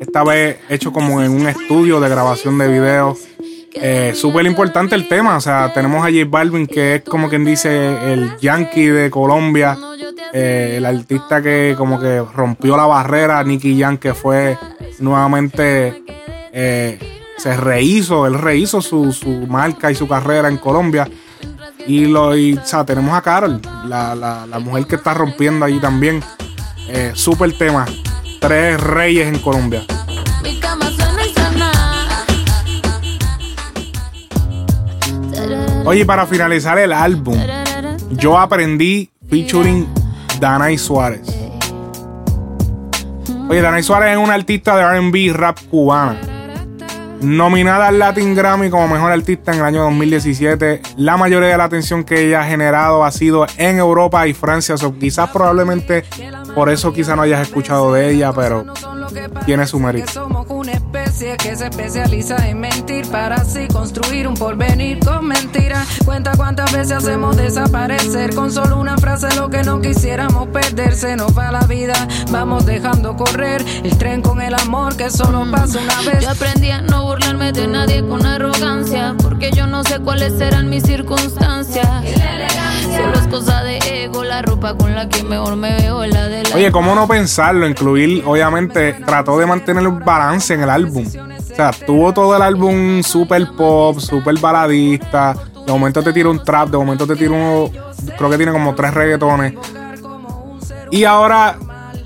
Esta 0.00 0.22
vez 0.22 0.58
hecho 0.68 0.92
como 0.92 1.22
en 1.22 1.30
un 1.32 1.48
estudio 1.48 1.98
de 1.98 2.10
grabación 2.10 2.58
de 2.58 2.68
video. 2.68 3.16
Eh, 3.72 4.12
Súper 4.14 4.44
importante 4.44 4.94
el 4.94 5.08
tema. 5.08 5.38
O 5.38 5.40
sea, 5.40 5.72
tenemos 5.72 6.00
a 6.04 6.10
J 6.10 6.26
Balvin, 6.28 6.66
que 6.66 6.96
es 6.96 7.02
como 7.04 7.30
quien 7.30 7.44
dice 7.44 8.12
el 8.12 8.36
yankee 8.38 8.88
de 8.88 9.10
Colombia. 9.10 9.78
Eh, 10.34 10.74
el 10.76 10.84
artista 10.84 11.40
que 11.40 11.74
como 11.78 11.98
que 11.98 12.22
rompió 12.34 12.76
la 12.76 12.84
barrera. 12.84 13.42
Nicky 13.44 13.80
Jam, 13.80 13.96
que 13.96 14.12
fue 14.12 14.58
nuevamente. 15.00 16.02
eh, 16.52 16.98
se 17.38 17.56
rehizo, 17.56 18.26
él 18.26 18.34
rehizo 18.34 18.80
su, 18.82 19.12
su 19.12 19.30
marca 19.46 19.90
y 19.90 19.94
su 19.94 20.06
carrera 20.06 20.48
en 20.48 20.58
Colombia. 20.58 21.08
Y 21.86 22.06
lo 22.06 22.36
y, 22.36 22.54
o 22.54 22.64
sea, 22.66 22.84
tenemos 22.84 23.16
a 23.16 23.22
Carol, 23.22 23.60
la, 23.86 24.14
la- 24.14 24.46
la 24.46 24.58
mujer 24.58 24.86
que 24.86 24.96
está 24.96 25.14
rompiendo 25.14 25.64
allí 25.64 25.80
también. 25.80 26.22
Eh, 26.88 27.12
super 27.14 27.56
tema. 27.56 27.86
Tres 28.40 28.80
reyes 28.80 29.26
en 29.32 29.38
Colombia. 29.40 29.82
Oye, 35.84 36.04
para 36.04 36.26
finalizar 36.26 36.78
el 36.78 36.92
álbum, 36.92 37.38
yo 38.10 38.38
aprendí 38.38 39.10
featuring 39.28 39.86
Danay 40.38 40.76
Suárez. 40.76 41.22
Oye, 43.48 43.62
Danay 43.62 43.82
Suárez 43.82 44.12
es 44.12 44.18
una 44.18 44.34
artista 44.34 44.76
de 44.76 45.00
RB 45.00 45.32
rap 45.34 45.58
cubana. 45.70 46.18
Nominada 47.20 47.88
al 47.88 47.98
Latin 47.98 48.34
Grammy 48.34 48.70
como 48.70 48.86
mejor 48.86 49.10
artista 49.10 49.52
en 49.52 49.58
el 49.58 49.64
año 49.64 49.82
2017, 49.82 50.82
la 50.96 51.16
mayoría 51.16 51.48
de 51.48 51.56
la 51.56 51.64
atención 51.64 52.04
que 52.04 52.26
ella 52.26 52.42
ha 52.42 52.44
generado 52.44 53.04
ha 53.04 53.10
sido 53.10 53.46
en 53.56 53.78
Europa 53.78 54.26
y 54.28 54.34
Francia. 54.34 54.76
So, 54.76 54.96
quizás 54.96 55.30
probablemente 55.30 56.04
por 56.54 56.70
eso 56.70 56.92
quizás 56.92 57.16
no 57.16 57.22
hayas 57.22 57.42
escuchado 57.42 57.92
de 57.92 58.10
ella, 58.10 58.32
pero 58.32 58.64
tiene 59.46 59.66
su 59.66 59.80
mérito. 59.80 60.46
Especie 61.18 61.36
que 61.50 61.56
se 61.56 61.66
especializa 61.66 62.48
en 62.48 62.60
mentir 62.60 63.10
para 63.10 63.34
así 63.34 63.66
construir 63.66 64.28
un 64.28 64.34
porvenir 64.34 65.00
con 65.00 65.26
mentiras. 65.26 65.84
Cuenta 66.04 66.30
cuántas 66.36 66.70
veces 66.70 66.92
hacemos 66.92 67.36
desaparecer 67.36 68.32
con 68.36 68.52
solo 68.52 68.78
una 68.78 68.96
frase 68.98 69.26
lo 69.34 69.50
que 69.50 69.64
no 69.64 69.80
quisiéramos 69.80 70.46
perder. 70.50 70.94
Se 70.94 71.16
nos 71.16 71.36
va 71.36 71.50
la 71.50 71.62
vida, 71.62 71.94
vamos 72.30 72.66
dejando 72.66 73.16
correr 73.16 73.64
el 73.82 73.98
tren 73.98 74.22
con 74.22 74.40
el 74.40 74.54
amor 74.54 74.96
que 74.96 75.10
solo 75.10 75.44
pasa 75.50 75.80
una 75.80 76.02
vez. 76.02 76.22
Yo 76.22 76.30
aprendí 76.30 76.70
a 76.70 76.82
no 76.82 77.06
burlarme 77.06 77.50
de 77.50 77.66
nadie 77.66 78.06
con 78.06 78.24
arrogancia, 78.24 79.16
porque 79.20 79.50
yo 79.50 79.66
no 79.66 79.82
sé 79.82 79.98
cuáles 79.98 80.38
serán 80.38 80.70
mis 80.70 80.84
circunstancias. 80.84 81.88
Solo 82.96 83.14
es 83.14 83.26
cosa 83.28 83.62
de 83.62 83.78
ego, 84.04 84.24
la 84.24 84.42
ropa 84.42 84.74
con 84.76 84.94
la 84.94 85.08
que 85.08 85.22
mejor 85.22 85.56
me 85.56 85.74
veo 85.80 86.06
la 86.06 86.28
de 86.28 86.42
la. 86.44 86.56
Oye, 86.56 86.72
¿cómo 86.72 86.94
no 86.94 87.06
pensarlo? 87.06 87.68
Incluir, 87.68 88.22
obviamente, 88.26 88.94
trató 89.04 89.38
de 89.38 89.46
mantener 89.46 89.86
un 89.86 90.00
balance 90.00 90.54
en 90.54 90.62
el 90.62 90.70
álbum. 90.70 91.06
O 91.06 91.54
sea, 91.54 91.70
tuvo 91.70 92.12
todo 92.12 92.36
el 92.36 92.42
álbum 92.42 93.02
super 93.02 93.46
pop, 93.56 93.98
super 93.98 94.38
baladista. 94.38 95.34
De 95.66 95.72
momento 95.72 96.02
te 96.02 96.12
tira 96.12 96.28
un 96.30 96.42
trap, 96.42 96.70
de 96.70 96.78
momento 96.78 97.06
te 97.06 97.16
tira 97.16 97.32
uno. 97.32 97.70
Creo 98.16 98.30
que 98.30 98.36
tiene 98.36 98.52
como 98.52 98.74
tres 98.74 98.94
reggaetones. 98.94 99.54
Y 100.90 101.04
ahora 101.04 101.58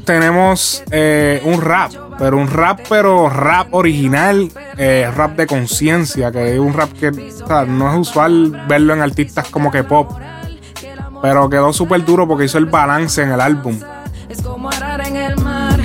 tenemos 0.05 0.83
eh, 0.91 1.41
un 1.45 1.61
rap, 1.61 1.93
pero 2.19 2.37
un 2.37 2.49
rap, 2.49 2.81
pero 2.89 3.29
rap 3.29 3.73
original, 3.73 4.51
eh, 4.77 5.09
rap 5.15 5.37
de 5.37 5.47
conciencia, 5.47 6.33
que 6.33 6.55
es 6.55 6.59
un 6.59 6.73
rap 6.73 6.93
que 6.93 7.09
o 7.09 7.47
sea, 7.47 7.65
no 7.65 7.93
es 7.93 8.09
usual 8.09 8.65
verlo 8.69 8.95
en 8.95 9.01
artistas 9.01 9.49
como 9.49 9.71
que 9.71 9.85
pop. 9.85 10.11
Pero 11.23 11.49
quedó 11.49 11.73
súper 11.73 12.05
duro 12.05 12.27
porque 12.27 12.47
hizo 12.47 12.59
el 12.59 12.67
balance 12.67 13.23
en 13.23 13.31
el 13.31 13.41
álbum. 13.41 13.79
Es 14.29 14.43
como 14.43 14.69
arar 14.69 15.07
en 15.07 15.17
el 15.17 15.39
mar. 15.39 15.81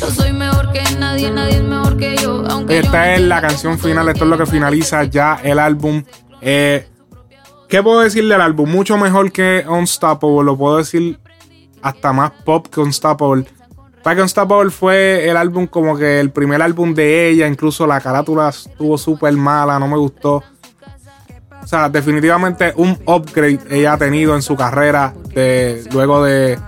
Yo 0.00 0.10
soy 0.10 0.32
mejor 0.32 0.72
que 0.72 0.82
nadie, 0.98 1.30
nadie 1.30 1.56
es 1.56 1.62
mejor 1.62 1.96
que 1.96 2.16
yo. 2.16 2.42
Aunque 2.48 2.78
Esta 2.78 3.14
es 3.14 3.20
la 3.20 3.40
canción 3.40 3.78
final, 3.78 4.08
esto 4.08 4.24
es 4.24 4.30
lo 4.30 4.38
que 4.38 4.46
finaliza 4.46 5.04
ya 5.04 5.38
el 5.42 5.58
álbum. 5.58 6.02
Eh, 6.40 6.88
¿Qué 7.68 7.82
puedo 7.82 8.00
decir 8.00 8.26
del 8.26 8.40
álbum? 8.40 8.70
Mucho 8.70 8.96
mejor 8.96 9.30
que 9.30 9.64
Unstoppable, 9.68 10.44
lo 10.44 10.56
puedo 10.56 10.78
decir 10.78 11.18
hasta 11.82 12.12
más 12.12 12.30
pop 12.44 12.66
que 12.66 12.80
Unstoppable. 12.80 13.46
Para 14.02 14.16
que 14.16 14.22
Unstoppable 14.22 14.70
fue 14.70 15.28
el 15.28 15.36
álbum 15.36 15.66
como 15.66 15.96
que 15.96 16.18
el 16.18 16.30
primer 16.30 16.60
álbum 16.62 16.94
de 16.94 17.28
ella, 17.28 17.46
incluso 17.46 17.86
la 17.86 18.00
carátula 18.00 18.48
estuvo 18.48 18.98
súper 18.98 19.32
mala, 19.34 19.78
no 19.78 19.86
me 19.86 19.96
gustó. 19.96 20.42
O 21.62 21.66
sea, 21.66 21.88
definitivamente 21.88 22.72
un 22.76 22.98
upgrade 23.06 23.60
ella 23.70 23.94
ha 23.94 23.98
tenido 23.98 24.34
en 24.34 24.42
su 24.42 24.56
carrera 24.56 25.14
de, 25.34 25.84
luego 25.92 26.24
de 26.24 26.58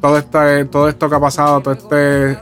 todo, 0.00 0.18
este, 0.18 0.64
todo 0.66 0.88
esto 0.88 1.08
que 1.08 1.16
ha 1.16 1.20
pasado, 1.20 1.60
todo 1.60 1.74
este, 1.74 2.38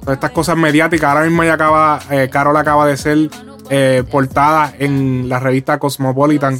todas 0.00 0.14
estas 0.14 0.30
cosas 0.30 0.56
mediáticas. 0.56 1.10
Ahora 1.10 1.24
mismo 1.24 1.42
ella 1.42 1.54
acaba, 1.54 2.00
eh, 2.10 2.28
Carol 2.30 2.56
acaba 2.56 2.86
de 2.86 2.96
ser 2.96 3.30
eh, 3.70 4.02
portada 4.10 4.74
en 4.78 5.28
la 5.28 5.38
revista 5.38 5.78
Cosmopolitan. 5.78 6.58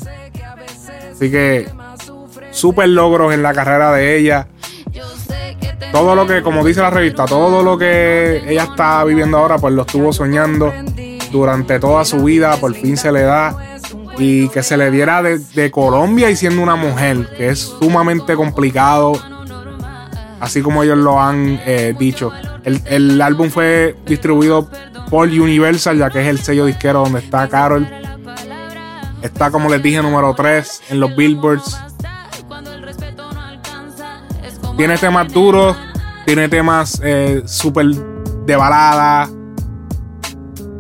Así 1.13 1.31
que 1.31 1.69
super 2.51 2.89
logros 2.89 3.35
en 3.35 3.43
la 3.43 3.53
carrera 3.53 3.93
de 3.93 4.17
ella. 4.17 4.49
Todo 5.91 6.15
lo 6.15 6.27
que, 6.27 6.43
como 6.43 6.65
dice 6.65 6.81
la 6.81 6.91
revista, 6.91 7.27
todo 7.27 7.63
lo 7.63 7.77
que 7.77 8.43
ella 8.47 8.65
está 8.65 9.05
viviendo 9.05 9.37
ahora, 9.37 9.59
pues 9.59 9.75
lo 9.75 9.83
estuvo 9.83 10.13
soñando 10.13 10.73
durante 11.31 11.79
toda 11.79 12.05
su 12.05 12.25
vida. 12.25 12.57
Por 12.57 12.75
fin 12.75 12.97
se 12.97 13.13
le 13.13 13.23
da. 13.23 13.72
Y 14.19 14.49
que 14.49 14.63
se 14.63 14.77
le 14.77 14.91
diera 14.91 15.23
de, 15.23 15.39
de 15.39 15.71
Colombia 15.71 16.31
y 16.31 16.37
siendo 16.37 16.63
una 16.63 16.77
mujer, 16.77 17.29
que 17.37 17.49
es 17.49 17.61
sumamente 17.81 18.35
complicado 18.35 19.15
así 20.43 20.61
como 20.61 20.83
ellos 20.83 20.99
lo 20.99 21.23
han 21.23 21.61
eh, 21.65 21.95
dicho. 21.97 22.33
El, 22.65 22.83
el 22.87 23.23
álbum 23.23 23.49
fue 23.49 23.97
distribuido 24.05 24.69
por 25.09 25.29
Universal, 25.29 25.97
ya 25.97 26.11
que 26.11 26.21
es 26.21 26.27
el 26.27 26.41
sello 26.41 26.67
disquero 26.67 27.05
donde 27.05 27.21
está 27.21 27.49
Carol. 27.49 27.89
Está, 29.23 29.53
como 29.53 29.71
les 29.71 29.81
dije, 29.81 30.03
número 30.03 30.35
3 30.35 30.83
en 30.91 30.99
los 30.99 31.15
Billboards. 31.15 31.79
Tiene 34.77 34.99
temas 34.99 35.33
duros, 35.33 35.77
tiene 36.27 36.49
temas 36.49 37.01
eh, 37.05 37.43
súper 37.47 37.87
de 37.87 38.57
balada. 38.57 39.31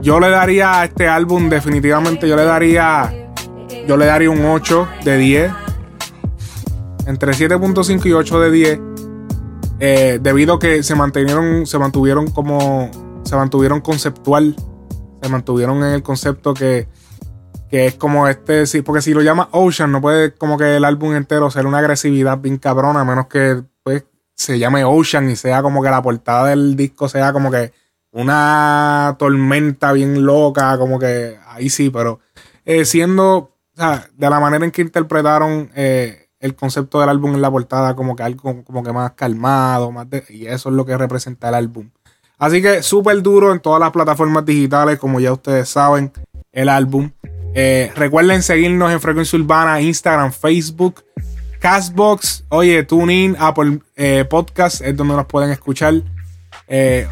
Yo 0.01 0.18
le 0.18 0.31
daría 0.31 0.81
a 0.81 0.85
este 0.87 1.07
álbum, 1.07 1.49
definitivamente, 1.49 2.29
yo 2.29 2.35
le 2.35 2.45
daría. 2.45 3.22
Yo 3.87 3.97
le 3.97 4.07
daría 4.07 4.31
un 4.31 4.45
8 4.45 4.88
de 5.05 5.16
10. 5.16 5.53
Entre 7.07 7.33
7.5 7.33 8.07
y 8.07 8.12
8 8.12 8.40
de 8.40 8.51
10. 8.51 8.81
Eh, 9.81 10.18
debido 10.23 10.55
a 10.55 10.59
que 10.59 10.83
se 10.83 10.95
mantuvieron, 10.95 11.66
se 11.66 11.79
mantuvieron 11.79 12.31
como, 12.31 12.90
se 13.25 13.35
mantuvieron 13.35 13.81
conceptual, 13.81 14.55
se 15.21 15.29
mantuvieron 15.29 15.79
en 15.79 15.95
el 15.95 16.03
concepto 16.05 16.55
que, 16.55 16.87
que 17.68 17.87
es 17.87 17.95
como 17.95 18.29
este, 18.29 18.64
porque 18.85 19.03
si 19.03 19.12
lo 19.12 19.23
llama 19.23 19.49
Ocean, 19.51 19.90
no 19.90 20.01
puede 20.01 20.35
como 20.35 20.57
que 20.57 20.77
el 20.77 20.85
álbum 20.85 21.16
entero 21.16 21.51
ser 21.51 21.66
una 21.66 21.79
agresividad 21.79 22.38
bien 22.38 22.59
cabrona, 22.59 23.01
a 23.01 23.05
menos 23.05 23.27
que 23.27 23.62
pues 23.83 24.05
se 24.35 24.59
llame 24.61 24.85
Ocean 24.85 25.29
y 25.31 25.37
sea 25.37 25.62
como 25.62 25.83
que 25.83 25.90
la 25.90 26.03
portada 26.03 26.51
del 26.51 26.77
disco 26.77 27.09
sea 27.09 27.33
como 27.33 27.51
que 27.51 27.73
una 28.12 29.16
tormenta 29.18 29.92
bien 29.92 30.25
loca, 30.25 30.79
como 30.79 30.99
que 30.99 31.38
ahí 31.49 31.71
sí, 31.71 31.90
pero 31.90 32.21
eh, 32.64 32.85
siendo, 32.85 33.52
de 33.83 34.31
la 34.31 34.40
manera 34.40 34.64
en 34.64 34.71
que 34.71 34.83
interpretaron 34.83 35.71
eh, 35.75 36.29
el 36.40 36.55
concepto 36.55 37.01
del 37.01 37.09
álbum 37.09 37.35
en 37.35 37.42
la 37.42 37.51
portada, 37.51 37.95
como 37.95 38.16
que 38.16 38.23
algo 38.23 38.64
como 38.64 38.83
que 38.83 38.92
más 38.92 39.12
calmado, 39.12 39.90
más 39.90 40.07
y 40.29 40.47
eso 40.47 40.68
es 40.68 40.75
lo 40.75 40.85
que 40.85 40.97
representa 40.97 41.49
el 41.49 41.55
álbum. 41.55 41.90
Así 42.38 42.61
que 42.61 42.83
súper 42.83 43.23
duro 43.23 43.53
en 43.53 43.61
todas 43.61 43.81
las 43.81 43.90
plataformas 43.90 44.45
digitales, 44.45 44.99
como 44.99 45.21
ya 45.21 45.33
ustedes 45.33 45.68
saben, 45.68 46.12
el 46.53 46.68
álbum. 46.68 47.11
Eh, 47.55 47.92
recuerden 47.95 48.42
seguirnos 48.42 48.90
en 48.90 49.01
Frecuencia 49.01 49.38
Urbana, 49.38 49.81
Instagram, 49.81 50.33
Facebook, 50.33 51.05
Castbox, 51.61 52.45
oye, 52.49 52.83
TuneIn, 52.83 53.37
Apple 53.38 53.81
eh, 53.95 54.25
Podcast 54.29 54.81
es 54.81 54.97
donde 54.97 55.14
nos 55.14 55.27
pueden 55.27 55.51
escuchar. 55.51 55.95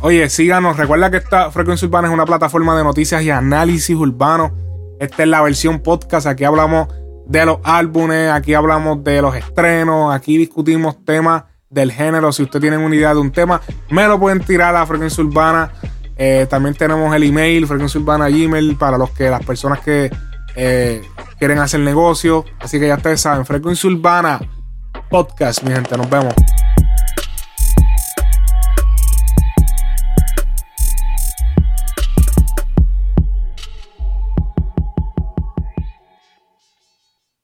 Oye, 0.01 0.31
síganos. 0.31 0.79
Recuerda 0.79 1.11
que 1.11 1.19
esta 1.19 1.51
Frecuencia 1.51 1.87
Urbana 1.87 2.09
es 2.09 2.15
una 2.15 2.25
plataforma 2.25 2.77
de 2.77 2.83
noticias 2.83 3.23
y 3.23 3.31
análisis 3.31 3.95
urbano. 3.95 4.70
Esta 5.01 5.23
es 5.23 5.29
la 5.31 5.41
versión 5.41 5.81
podcast. 5.81 6.27
Aquí 6.27 6.45
hablamos 6.45 6.89
de 7.27 7.47
los 7.47 7.59
álbumes, 7.65 8.31
aquí 8.31 8.53
hablamos 8.53 9.03
de 9.03 9.23
los 9.23 9.35
estrenos, 9.35 10.15
aquí 10.15 10.37
discutimos 10.37 11.03
temas 11.07 11.45
del 11.71 11.91
género. 11.91 12.31
Si 12.33 12.43
ustedes 12.43 12.61
tienen 12.61 12.81
una 12.81 12.95
idea 12.95 13.15
de 13.15 13.21
un 13.21 13.33
tema, 13.33 13.63
me 13.89 14.07
lo 14.07 14.21
pueden 14.21 14.41
tirar 14.41 14.77
a 14.77 14.85
Frecuencia 14.85 15.25
Urbana. 15.25 15.73
también 16.51 16.75
tenemos 16.75 17.17
el 17.17 17.23
email, 17.23 17.67
Frecuencia 17.67 17.99
Urbana 17.99 18.29
Gmail, 18.29 18.77
para 18.77 18.99
los 18.99 19.11
que 19.11 19.31
las 19.31 19.43
personas 19.43 19.81
que 19.81 20.11
eh, 20.55 21.01
quieren 21.39 21.59
hacer 21.61 21.81
negocio. 21.81 22.45
Así 22.59 22.79
que 22.79 22.87
ya 22.87 22.97
ustedes 22.97 23.23
saben, 23.23 23.47
Frecuencia 23.47 23.89
Urbana 23.89 24.39
Podcast, 25.09 25.63
mi 25.63 25.73
gente. 25.73 25.97
Nos 25.97 26.11
vemos. 26.11 26.35